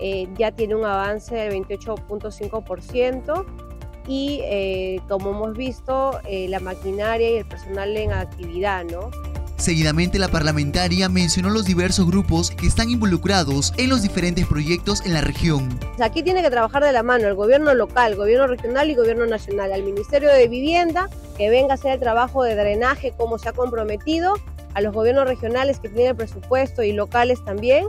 [0.01, 3.45] eh, ya tiene un avance del 28.5%
[4.07, 9.11] y eh, como hemos visto, eh, la maquinaria y el personal en actividad, ¿no?
[9.57, 15.15] Seguidamente la parlamentaria mencionó los diversos grupos que están involucrados en los diferentes proyectos en
[15.15, 15.81] la región.
[15.99, 18.99] Aquí tiene que trabajar de la mano el gobierno local, el gobierno regional y el
[18.99, 23.39] gobierno nacional, al Ministerio de Vivienda, que venga a hacer el trabajo de drenaje como
[23.39, 24.35] se ha comprometido,
[24.75, 27.87] a los gobiernos regionales que tienen el presupuesto y locales también,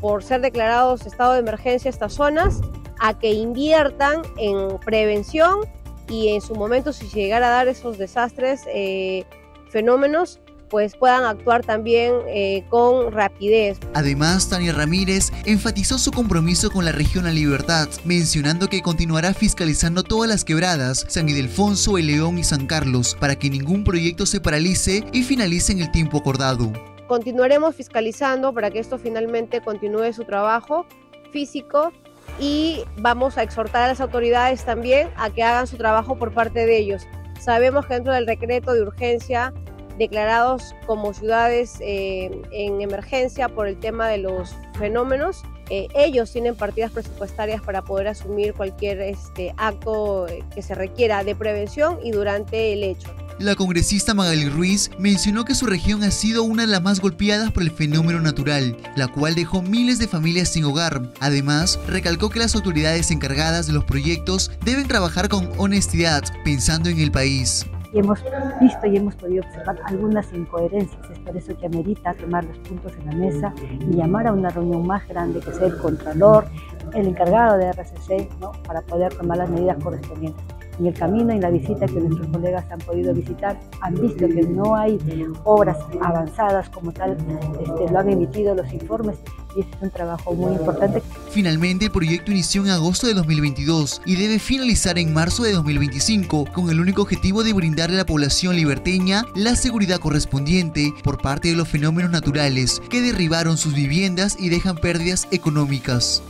[0.00, 2.60] por ser declarados estado de emergencia estas zonas,
[3.00, 5.60] a que inviertan en prevención
[6.08, 9.24] y en su momento si llegara a dar esos desastres, eh,
[9.70, 13.78] fenómenos, pues puedan actuar también eh, con rapidez.
[13.94, 20.02] Además, Tania Ramírez enfatizó su compromiso con la región a libertad, mencionando que continuará fiscalizando
[20.02, 24.40] todas las quebradas, San Ildefonso, El León y San Carlos, para que ningún proyecto se
[24.40, 26.72] paralice y finalice en el tiempo acordado.
[27.06, 30.86] Continuaremos fiscalizando para que esto finalmente continúe su trabajo
[31.30, 31.92] físico
[32.38, 36.66] y vamos a exhortar a las autoridades también a que hagan su trabajo por parte
[36.66, 37.06] de ellos.
[37.40, 39.52] Sabemos que dentro del decreto de urgencia
[39.98, 46.54] declarados como ciudades eh, en emergencia por el tema de los fenómenos, eh, ellos tienen
[46.56, 52.10] partidas presupuestarias para poder asumir cualquier este, acto eh, que se requiera de prevención y
[52.10, 53.08] durante el hecho.
[53.40, 57.50] La congresista Magali Ruiz mencionó que su región ha sido una de las más golpeadas
[57.50, 61.10] por el fenómeno natural, la cual dejó miles de familias sin hogar.
[61.18, 67.00] Además, recalcó que las autoridades encargadas de los proyectos deben trabajar con honestidad, pensando en
[67.00, 68.22] el país y hemos
[68.60, 71.10] visto y hemos podido observar algunas incoherencias.
[71.10, 74.50] Es por eso que amerita tomar los puntos en la mesa y llamar a una
[74.50, 76.44] reunión más grande que sea el Contralor,
[76.92, 78.52] el encargado de RCC, ¿no?
[78.66, 80.44] para poder tomar las medidas correspondientes
[80.78, 84.42] en el camino y la visita que nuestros colegas han podido visitar, han visto que
[84.42, 84.98] no hay
[85.44, 87.16] obras avanzadas como tal,
[87.60, 89.18] este, lo han emitido los informes
[89.56, 91.02] y este es un trabajo muy importante.
[91.30, 96.46] Finalmente, el proyecto inició en agosto de 2022 y debe finalizar en marzo de 2025
[96.52, 101.48] con el único objetivo de brindarle a la población liberteña la seguridad correspondiente por parte
[101.48, 106.22] de los fenómenos naturales que derribaron sus viviendas y dejan pérdidas económicas.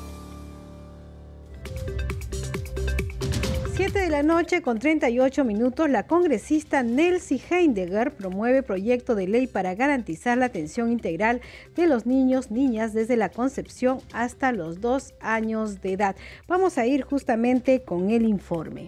[4.01, 9.75] De la noche con 38 minutos, la congresista Nelsie Heidegger promueve proyecto de ley para
[9.75, 11.41] garantizar la atención integral
[11.77, 16.17] de los niños, niñas desde la concepción hasta los dos años de edad.
[16.49, 18.87] Vamos a ir justamente con el informe.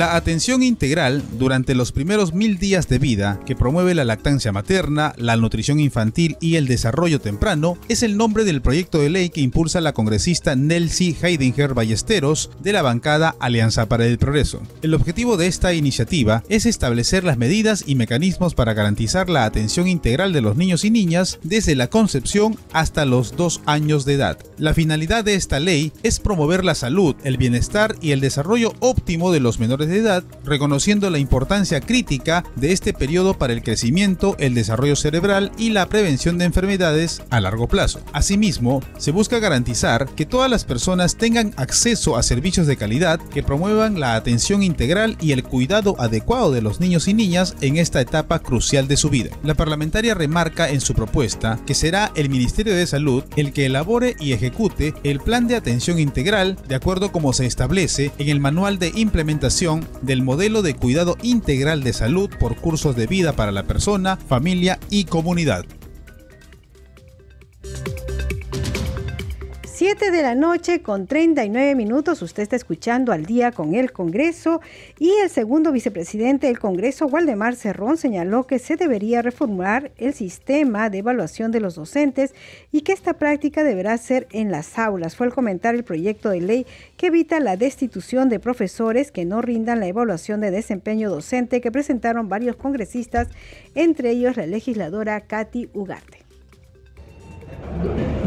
[0.00, 5.12] La atención integral durante los primeros mil días de vida, que promueve la lactancia materna,
[5.18, 9.42] la nutrición infantil y el desarrollo temprano, es el nombre del proyecto de ley que
[9.42, 14.62] impulsa la congresista Nelsie Heidinger Ballesteros de la bancada Alianza para el Progreso.
[14.80, 19.86] El objetivo de esta iniciativa es establecer las medidas y mecanismos para garantizar la atención
[19.86, 24.38] integral de los niños y niñas desde la concepción hasta los dos años de edad.
[24.56, 29.30] La finalidad de esta ley es promover la salud, el bienestar y el desarrollo óptimo
[29.30, 34.36] de los menores de edad, reconociendo la importancia crítica de este periodo para el crecimiento,
[34.38, 38.00] el desarrollo cerebral y la prevención de enfermedades a largo plazo.
[38.12, 43.42] Asimismo, se busca garantizar que todas las personas tengan acceso a servicios de calidad que
[43.42, 48.00] promuevan la atención integral y el cuidado adecuado de los niños y niñas en esta
[48.00, 49.30] etapa crucial de su vida.
[49.42, 54.16] La parlamentaria remarca en su propuesta que será el Ministerio de Salud el que elabore
[54.20, 58.78] y ejecute el plan de atención integral de acuerdo como se establece en el manual
[58.78, 59.69] de implementación
[60.02, 64.78] del modelo de cuidado integral de salud por cursos de vida para la persona, familia
[64.90, 65.64] y comunidad.
[69.80, 72.20] 7 de la noche con 39 minutos.
[72.20, 74.60] Usted está escuchando al día con el Congreso
[74.98, 80.90] y el segundo vicepresidente del Congreso, Waldemar Cerrón, señaló que se debería reformular el sistema
[80.90, 82.34] de evaluación de los docentes
[82.70, 85.16] y que esta práctica deberá ser en las aulas.
[85.16, 86.66] Fue el comentar el proyecto de ley
[86.98, 91.72] que evita la destitución de profesores que no rindan la evaluación de desempeño docente que
[91.72, 93.28] presentaron varios congresistas,
[93.74, 96.19] entre ellos la legisladora Katy Ugarte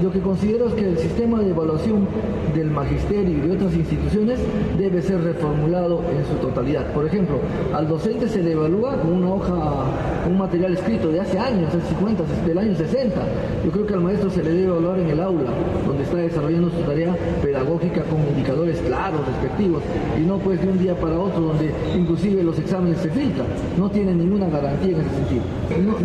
[0.02, 2.08] lo que considero es que el sistema de evaluación
[2.56, 4.40] del magisterio y de otras instituciones
[4.78, 6.92] debe ser reformulado en su totalidad.
[6.94, 7.38] Por ejemplo,
[7.74, 9.86] al docente se le evalúa con una hoja,
[10.28, 13.22] un material escrito de hace años, hace 50, del año 60.
[13.64, 15.52] Yo creo que al maestro se le debe evaluar en el aula,
[15.86, 19.84] donde está desarrollando su tarea pedagógica con indicadores claros, respectivos,
[20.20, 23.48] y no pues de un día para otro, donde inclusive los exámenes se filtran.
[23.78, 25.44] No tiene ninguna garantía en ese sentido.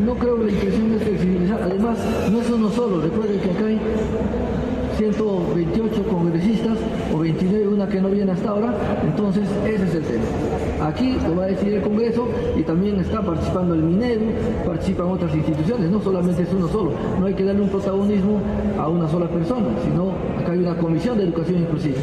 [0.04, 1.62] No, creo que la intención es flexibilizar.
[1.62, 1.98] Además,
[2.30, 3.00] no es uno solo.
[3.18, 3.80] Recuerden que acá hay
[4.96, 6.78] 128 congresistas
[7.12, 8.72] o 29, una que no viene hasta ahora,
[9.04, 10.86] entonces ese es el tema.
[10.86, 14.26] Aquí lo va a decidir el Congreso y también está participando el Minedu,
[14.64, 18.40] participan otras instituciones, no solamente es uno solo, no hay que darle un protagonismo
[18.78, 21.98] a una sola persona, sino acá hay una comisión de educación inclusiva.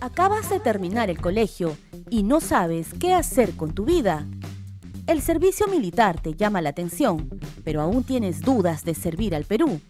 [0.00, 1.76] Acabas de terminar el colegio
[2.10, 4.26] y no sabes qué hacer con tu vida.
[5.06, 7.30] El servicio militar te llama la atención,
[7.64, 9.80] pero aún tienes dudas de servir al Perú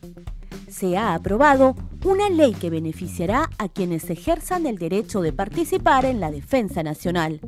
[0.77, 1.75] se ha aprobado
[2.05, 7.41] una ley que beneficiará a quienes ejerzan el derecho de participar en la defensa nacional.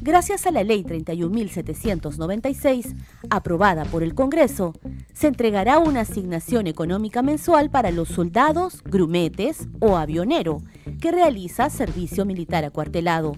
[0.00, 2.96] Gracias a la Ley 31.796,
[3.30, 4.72] aprobada por el Congreso,
[5.12, 10.60] se entregará una asignación económica mensual para los soldados, grumetes o avionero
[11.00, 13.36] que realiza servicio militar acuartelado.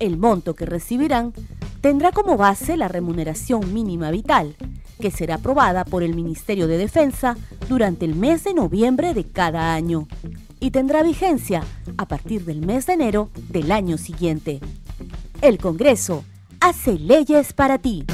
[0.00, 1.32] El monto que recibirán
[1.80, 4.56] tendrá como base la remuneración mínima vital,
[5.00, 7.36] que será aprobada por el Ministerio de Defensa
[7.68, 10.06] durante el mes de noviembre de cada año
[10.60, 11.62] y tendrá vigencia
[11.98, 14.60] a partir del mes de enero del año siguiente.
[15.42, 16.24] El Congreso
[16.60, 18.04] hace leyes para ti.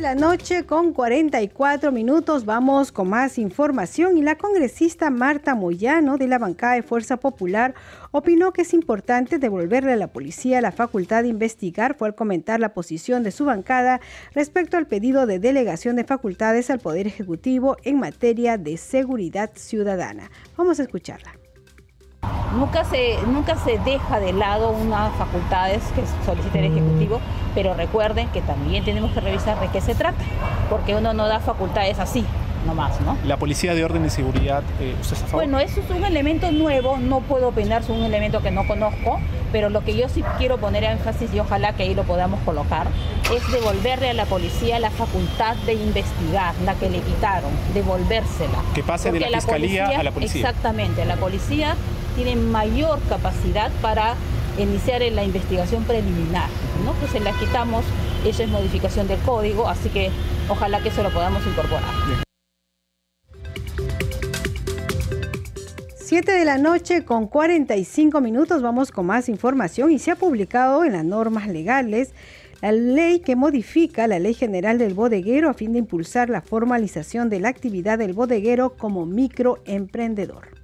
[0.00, 5.54] 7 de la noche con 44 minutos vamos con más información y la congresista Marta
[5.54, 7.74] Moyano de la bancada de Fuerza Popular
[8.10, 12.60] opinó que es importante devolverle a la policía la facultad de investigar, fue al comentar
[12.60, 14.00] la posición de su bancada
[14.34, 20.30] respecto al pedido de delegación de facultades al Poder Ejecutivo en materia de seguridad ciudadana.
[20.56, 21.39] Vamos a escucharla.
[22.56, 27.20] Nunca se, nunca se deja de lado unas facultades que solicita el Ejecutivo,
[27.54, 30.18] pero recuerden que también tenemos que revisar de qué se trata,
[30.68, 32.24] porque uno no da facultades así,
[32.66, 33.16] nomás, ¿no?
[33.26, 35.44] La Policía de Orden y Seguridad, eh, ¿usted está a favor?
[35.44, 39.20] Bueno, eso es un elemento nuevo, no puedo opinar sobre un elemento que no conozco,
[39.52, 42.88] pero lo que yo sí quiero poner énfasis y ojalá que ahí lo podamos colocar,
[43.34, 48.62] es devolverle a la policía la facultad de investigar, la que le quitaron, devolvérsela.
[48.74, 50.40] Que pase de la Fiscalía a la policía.
[50.40, 51.76] Exactamente, la policía
[52.16, 54.14] tiene mayor capacidad para
[54.58, 56.48] iniciar en la investigación preliminar,
[56.84, 56.98] ¿no?
[57.00, 57.84] Que se la quitamos,
[58.26, 60.10] eso es modificación del código, así que
[60.48, 62.20] ojalá que eso lo podamos incorporar.
[66.10, 70.84] 7 de la noche con 45 minutos vamos con más información y se ha publicado
[70.84, 72.14] en las normas legales
[72.60, 77.30] la ley que modifica la Ley General del Bodeguero a fin de impulsar la formalización
[77.30, 80.59] de la actividad del bodeguero como microemprendedor.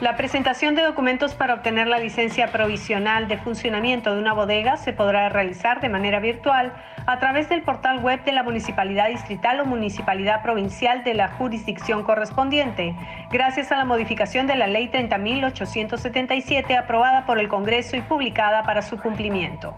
[0.00, 4.92] La presentación de documentos para obtener la licencia provisional de funcionamiento de una bodega se
[4.92, 6.72] podrá realizar de manera virtual
[7.04, 12.04] a través del portal web de la Municipalidad Distrital o Municipalidad Provincial de la jurisdicción
[12.04, 12.94] correspondiente,
[13.32, 18.82] gracias a la modificación de la Ley 30.877 aprobada por el Congreso y publicada para
[18.82, 19.76] su cumplimiento.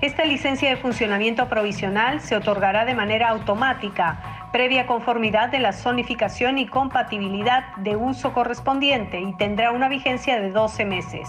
[0.00, 6.58] Esta licencia de funcionamiento provisional se otorgará de manera automática, previa conformidad de la zonificación
[6.58, 11.28] y compatibilidad de uso correspondiente y tendrá una vigencia de 12 meses.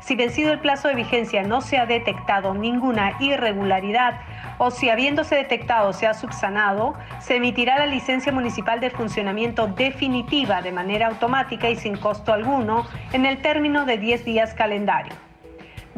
[0.00, 4.20] Si vencido el plazo de vigencia no se ha detectado ninguna irregularidad
[4.58, 10.62] o si habiéndose detectado se ha subsanado, se emitirá la licencia municipal de funcionamiento definitiva
[10.62, 15.27] de manera automática y sin costo alguno en el término de 10 días calendario.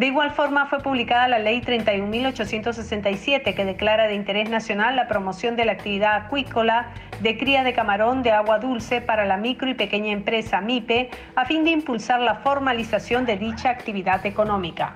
[0.01, 5.57] De igual forma fue publicada la Ley 31.867 que declara de interés nacional la promoción
[5.57, 6.87] de la actividad acuícola
[7.21, 11.45] de cría de camarón de agua dulce para la micro y pequeña empresa MIPE a
[11.45, 14.95] fin de impulsar la formalización de dicha actividad económica.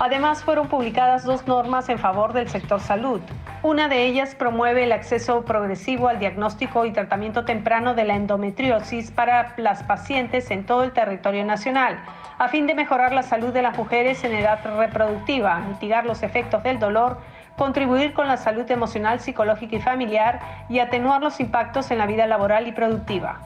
[0.00, 3.20] Además, fueron publicadas dos normas en favor del sector salud.
[3.64, 9.10] Una de ellas promueve el acceso progresivo al diagnóstico y tratamiento temprano de la endometriosis
[9.10, 11.98] para las pacientes en todo el territorio nacional,
[12.36, 16.62] a fin de mejorar la salud de las mujeres en edad reproductiva, mitigar los efectos
[16.62, 17.16] del dolor,
[17.56, 22.26] contribuir con la salud emocional, psicológica y familiar y atenuar los impactos en la vida
[22.26, 23.40] laboral y productiva.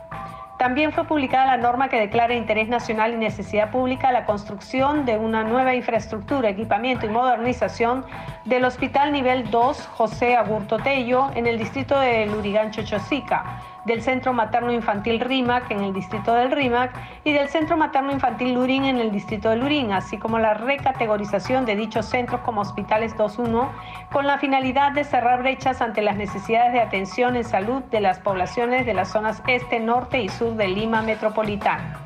[0.58, 5.16] También fue publicada la norma que declara interés nacional y necesidad pública la construcción de
[5.16, 8.04] una nueva infraestructura, equipamiento y modernización
[8.44, 14.32] del Hospital Nivel 2 José Agurto Tello en el distrito de Lurigancho Chosica, del Centro
[14.32, 16.92] Materno Infantil RIMAC en el distrito del RIMAC
[17.24, 21.64] y del Centro Materno Infantil Lurín en el distrito de Lurín, así como la recategorización
[21.64, 23.68] de dichos centros como hospitales 2.1
[24.12, 28.20] con la finalidad de cerrar brechas ante las necesidades de atención en salud de las
[28.20, 31.98] poblaciones de las zonas este, norte y sur de Lima metropolitana.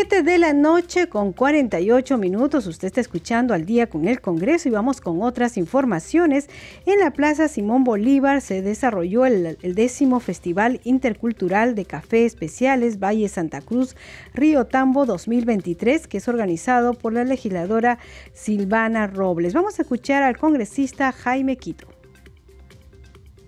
[0.00, 2.68] 7 de la noche con 48 minutos.
[2.68, 6.48] Usted está escuchando al día con el Congreso y vamos con otras informaciones.
[6.86, 13.00] En la Plaza Simón Bolívar se desarrolló el, el, décimo Festival Intercultural de Café Especiales
[13.00, 13.96] Valle Santa Cruz
[14.34, 17.98] Río Tambo 2023, que es organizado por la legisladora
[18.32, 19.52] Silvana Robles.
[19.52, 21.88] Vamos a escuchar al congresista Jaime Quito.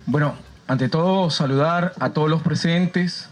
[0.05, 0.35] Bueno,
[0.67, 3.30] ante todo saludar a todos los presentes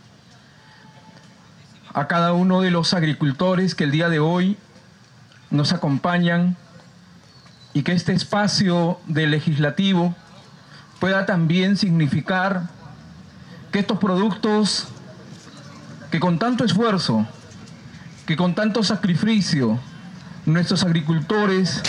[1.99, 4.55] a cada uno de los agricultores que el día de hoy
[5.51, 6.55] nos acompañan
[7.73, 10.15] y que este espacio del legislativo
[11.01, 12.69] pueda también significar
[13.73, 14.87] que estos productos
[16.09, 17.27] que con tanto esfuerzo,
[18.25, 19.77] que con tanto sacrificio,
[20.45, 21.81] nuestros agricultores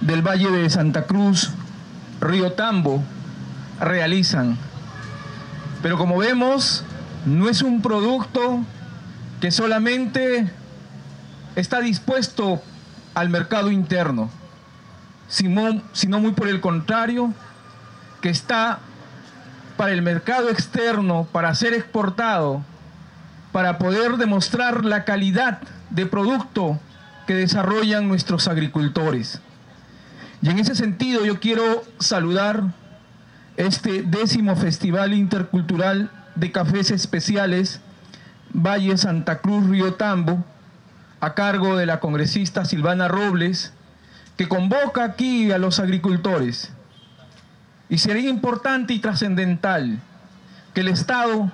[0.00, 1.52] del Valle de Santa Cruz,
[2.20, 3.04] Río Tambo,
[3.78, 4.58] realizan.
[5.80, 6.84] Pero como vemos,
[7.26, 8.60] no es un producto
[9.40, 10.50] que solamente
[11.56, 12.62] está dispuesto
[13.14, 14.30] al mercado interno,
[15.28, 17.32] sino, muy por el contrario,
[18.20, 18.80] que está
[19.76, 22.62] para el mercado externo, para ser exportado,
[23.52, 25.60] para poder demostrar la calidad
[25.90, 26.78] de producto
[27.26, 29.40] que desarrollan nuestros agricultores.
[30.42, 32.64] Y en ese sentido yo quiero saludar
[33.56, 37.80] este décimo Festival Intercultural de Cafés Especiales
[38.54, 40.44] Valle Santa Cruz Río Tambo,
[41.20, 43.72] a cargo de la congresista Silvana Robles,
[44.36, 46.70] que convoca aquí a los agricultores.
[47.88, 49.98] Y sería importante y trascendental
[50.72, 51.50] que el Estado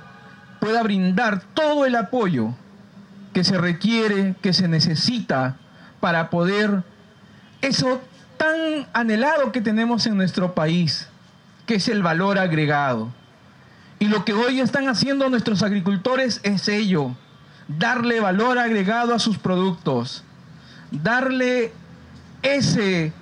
[0.61, 2.55] pueda brindar todo el apoyo
[3.33, 5.57] que se requiere, que se necesita
[6.01, 6.83] para poder
[7.63, 8.01] eso
[8.37, 11.09] tan anhelado que tenemos en nuestro país,
[11.67, 13.11] que es el valor agregado.
[14.01, 17.15] Y lo que hoy están haciendo nuestros agricultores es ello,
[17.69, 20.25] darle valor agregado a sus productos,
[20.91, 21.71] darle
[22.43, 23.13] ese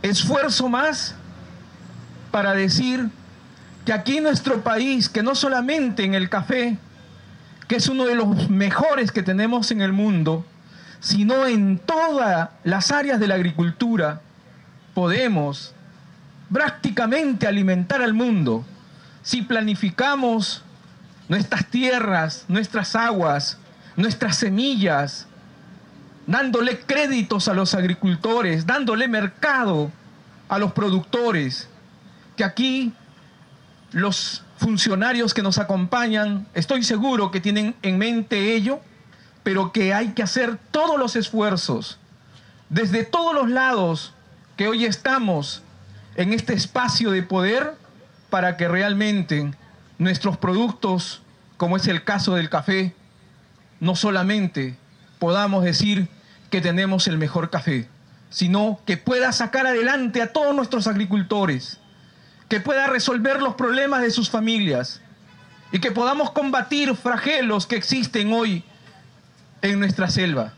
[0.00, 1.14] esfuerzo más
[2.30, 3.10] para decir
[3.84, 6.78] que aquí en nuestro país, que no solamente en el café,
[7.68, 10.46] que es uno de los mejores que tenemos en el mundo,
[11.00, 14.22] sino en todas las áreas de la agricultura,
[14.94, 15.74] podemos
[16.50, 18.64] prácticamente alimentar al mundo
[19.24, 20.62] si planificamos
[21.28, 23.58] nuestras tierras, nuestras aguas,
[23.96, 25.26] nuestras semillas,
[26.26, 29.90] dándole créditos a los agricultores, dándole mercado
[30.48, 31.68] a los productores,
[32.36, 32.92] que aquí
[33.92, 38.80] los funcionarios que nos acompañan, estoy seguro que tienen en mente ello,
[39.42, 41.98] pero que hay que hacer todos los esfuerzos,
[42.68, 44.12] desde todos los lados
[44.56, 45.62] que hoy estamos
[46.14, 47.74] en este espacio de poder,
[48.34, 49.54] para que realmente
[49.96, 51.22] nuestros productos,
[51.56, 52.92] como es el caso del café,
[53.78, 54.76] no solamente
[55.20, 56.08] podamos decir
[56.50, 57.86] que tenemos el mejor café,
[58.30, 61.78] sino que pueda sacar adelante a todos nuestros agricultores,
[62.48, 65.00] que pueda resolver los problemas de sus familias
[65.70, 68.64] y que podamos combatir fragelos que existen hoy
[69.62, 70.54] en nuestra selva.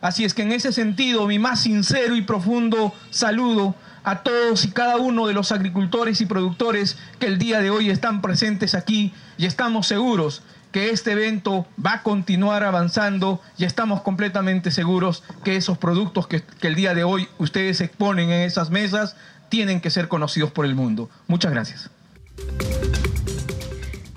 [0.00, 3.74] Así es que en ese sentido, mi más sincero y profundo saludo
[4.08, 7.90] a todos y cada uno de los agricultores y productores que el día de hoy
[7.90, 10.42] están presentes aquí y estamos seguros
[10.72, 16.42] que este evento va a continuar avanzando y estamos completamente seguros que esos productos que,
[16.42, 19.14] que el día de hoy ustedes exponen en esas mesas
[19.50, 21.10] tienen que ser conocidos por el mundo.
[21.26, 21.90] Muchas gracias.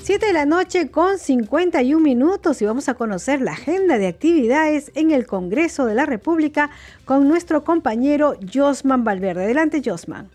[0.03, 4.91] 7 de la noche con 51 minutos y vamos a conocer la agenda de actividades
[4.95, 6.71] en el Congreso de la República
[7.05, 9.43] con nuestro compañero Josman Valverde.
[9.43, 10.31] Adelante, Josman.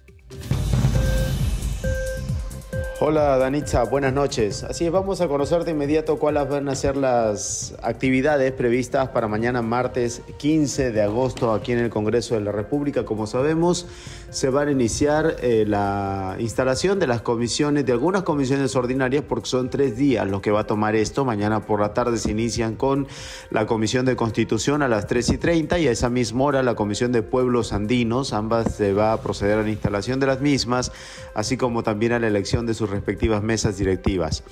[2.99, 4.65] Hola Danitza, buenas noches.
[4.65, 9.29] Así es, vamos a conocer de inmediato cuáles van a ser las actividades previstas para
[9.29, 13.05] mañana martes 15 de agosto aquí en el Congreso de la República.
[13.05, 13.87] Como sabemos,
[14.31, 19.49] se va a iniciar eh, la instalación de las comisiones, de algunas comisiones ordinarias, porque
[19.49, 21.25] son tres días los que va a tomar esto.
[21.25, 23.07] Mañana por la tarde se inician con
[23.51, 26.75] la Comisión de Constitución a las 3 y 30 y a esa misma hora la
[26.75, 28.33] Comisión de Pueblos Andinos.
[28.33, 30.93] Ambas se va a proceder a la instalación de las mismas,
[31.35, 34.43] así como también a la elección de sus respectivas mesas directivas.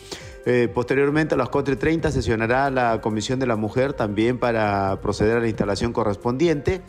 [0.47, 5.41] Eh, posteriormente a las 4.30 sesionará la Comisión de la Mujer también para proceder a
[5.41, 6.83] la instalación correspondiente.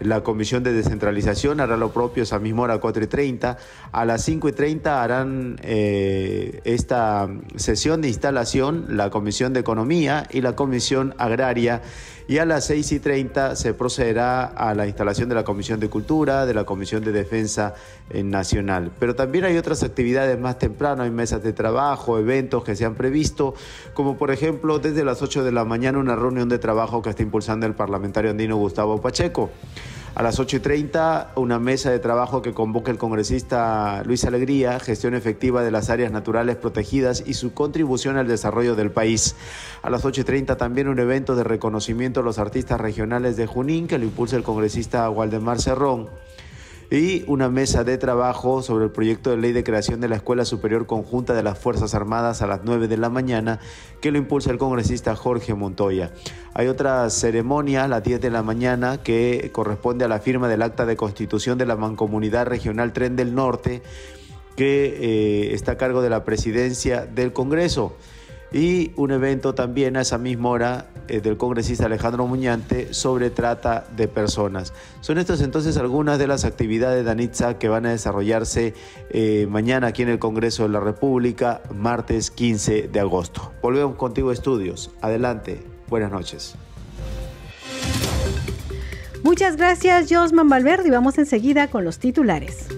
[0.00, 3.56] La Comisión de Descentralización hará lo propio esa misma hora, 4.30.
[3.92, 10.54] A las 5.30 harán eh, esta sesión de instalación la Comisión de Economía y la
[10.54, 11.82] Comisión Agraria
[12.28, 15.88] y a las 6 y 30 se procederá a la instalación de la Comisión de
[15.88, 17.74] Cultura, de la Comisión de Defensa
[18.10, 18.90] eh, Nacional.
[18.98, 22.94] Pero también hay otras actividades más temprano, hay mesas de trabajo, eventos que se han
[22.94, 23.54] previsto,
[23.94, 27.22] como por ejemplo desde las 8 de la mañana una reunión de trabajo que está
[27.22, 29.50] impulsando el parlamentario andino Gustavo Pacheco.
[30.16, 34.80] A las 8 y 30, una mesa de trabajo que convoca el congresista Luis Alegría,
[34.80, 39.36] gestión efectiva de las áreas naturales protegidas y su contribución al desarrollo del país.
[39.82, 43.46] A las 8 y 30 también un evento de reconocimiento a los artistas regionales de
[43.46, 46.08] Junín que lo impulsa el congresista Waldemar Cerrón
[46.90, 50.44] y una mesa de trabajo sobre el proyecto de ley de creación de la Escuela
[50.44, 53.58] Superior Conjunta de las Fuerzas Armadas a las 9 de la mañana
[54.00, 56.12] que lo impulsa el congresista Jorge Montoya.
[56.54, 60.62] Hay otra ceremonia a las 10 de la mañana que corresponde a la firma del
[60.62, 63.82] acta de constitución de la Mancomunidad Regional Tren del Norte
[64.54, 67.96] que eh, está a cargo de la presidencia del Congreso.
[68.52, 73.86] Y un evento también a esa misma hora eh, del congresista Alejandro Muñante sobre trata
[73.96, 74.72] de personas.
[75.00, 78.74] Son estas entonces algunas de las actividades de Anitza que van a desarrollarse
[79.10, 83.52] eh, mañana aquí en el Congreso de la República, martes 15 de agosto.
[83.62, 84.90] Volvemos contigo, estudios.
[85.00, 85.62] Adelante.
[85.88, 86.56] Buenas noches.
[89.22, 92.68] Muchas gracias, Josman Valverde, y vamos enseguida con los titulares.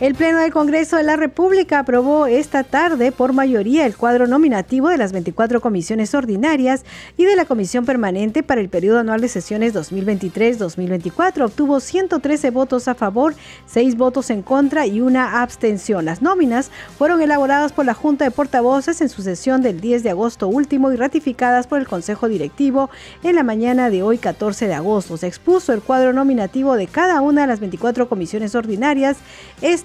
[0.00, 4.88] El Pleno del Congreso de la República aprobó esta tarde por mayoría el cuadro nominativo
[4.88, 6.84] de las 24 comisiones ordinarias
[7.16, 11.44] y de la Comisión Permanente para el periodo anual de sesiones 2023-2024.
[11.44, 13.36] Obtuvo 113 votos a favor,
[13.66, 16.04] 6 votos en contra y una abstención.
[16.04, 20.10] Las nóminas fueron elaboradas por la Junta de Portavoces en su sesión del 10 de
[20.10, 22.90] agosto último y ratificadas por el Consejo Directivo
[23.22, 25.16] en la mañana de hoy 14 de agosto.
[25.16, 29.18] Se expuso el cuadro nominativo de cada una de las 24 comisiones ordinarias.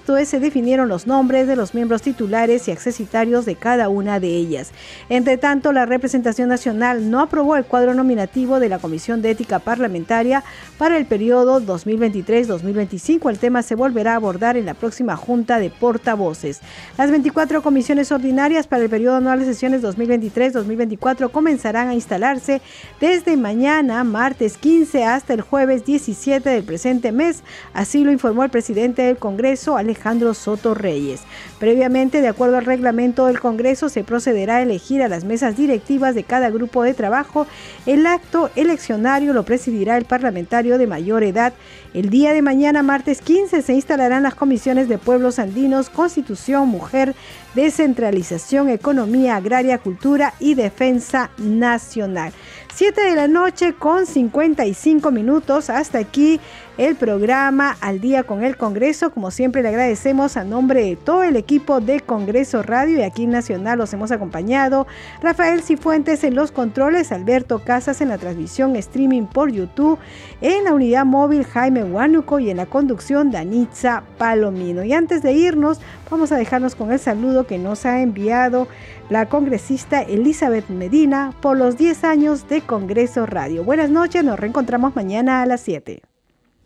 [0.00, 4.18] Esto es, se definieron los nombres de los miembros titulares y accesitarios de cada una
[4.18, 4.70] de ellas.
[5.10, 9.58] Entre tanto, la representación nacional no aprobó el cuadro nominativo de la Comisión de Ética
[9.58, 10.42] Parlamentaria
[10.78, 13.28] para el periodo 2023-2025.
[13.28, 16.60] El tema se volverá a abordar en la próxima Junta de Portavoces.
[16.96, 22.62] Las 24 comisiones ordinarias para el periodo anual de sesiones 2023-2024 comenzarán a instalarse
[23.00, 27.42] desde mañana, martes 15, hasta el jueves 17 del presente mes.
[27.74, 31.22] Así lo informó el presidente del Congreso, Alejandro Soto Reyes.
[31.58, 36.14] Previamente, de acuerdo al reglamento del Congreso, se procederá a elegir a las mesas directivas
[36.14, 37.48] de cada grupo de trabajo.
[37.86, 41.52] El acto eleccionario lo presidirá el parlamentario de mayor edad.
[41.92, 47.16] El día de mañana, martes 15, se instalarán las comisiones de pueblos andinos, constitución, mujer,
[47.56, 52.32] descentralización, economía agraria, cultura y defensa nacional.
[52.72, 55.68] 7 de la noche con 55 minutos.
[55.68, 56.40] Hasta aquí
[56.80, 59.10] el programa Al día con el Congreso.
[59.10, 63.24] Como siempre le agradecemos a nombre de todo el equipo de Congreso Radio y aquí
[63.24, 64.86] en Nacional los hemos acompañado.
[65.20, 69.98] Rafael Cifuentes en los controles, Alberto Casas en la transmisión streaming por YouTube,
[70.40, 74.82] en la unidad móvil Jaime Huánuco y en la conducción Danitza Palomino.
[74.82, 78.68] Y antes de irnos, vamos a dejarnos con el saludo que nos ha enviado
[79.10, 83.64] la congresista Elizabeth Medina por los 10 años de Congreso Radio.
[83.64, 86.00] Buenas noches, nos reencontramos mañana a las 7.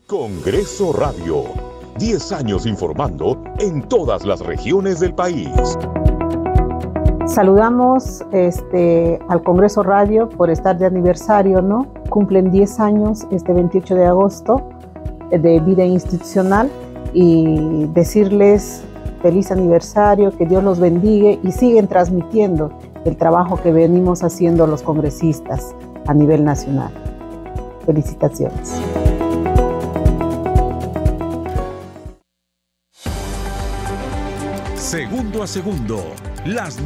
[0.07, 1.45] Congreso Radio,
[1.97, 5.49] 10 años informando en todas las regiones del país.
[7.25, 11.91] Saludamos este, al Congreso Radio por estar de aniversario, ¿no?
[12.09, 14.69] Cumplen 10 años este 28 de agosto
[15.31, 16.69] de vida institucional
[17.11, 18.83] y decirles
[19.23, 22.69] feliz aniversario, que Dios los bendiga y siguen transmitiendo
[23.05, 25.73] el trabajo que venimos haciendo los congresistas
[26.05, 26.91] a nivel nacional.
[27.87, 28.79] Felicitaciones.
[35.47, 36.15] Segundo
[36.45, 36.81] las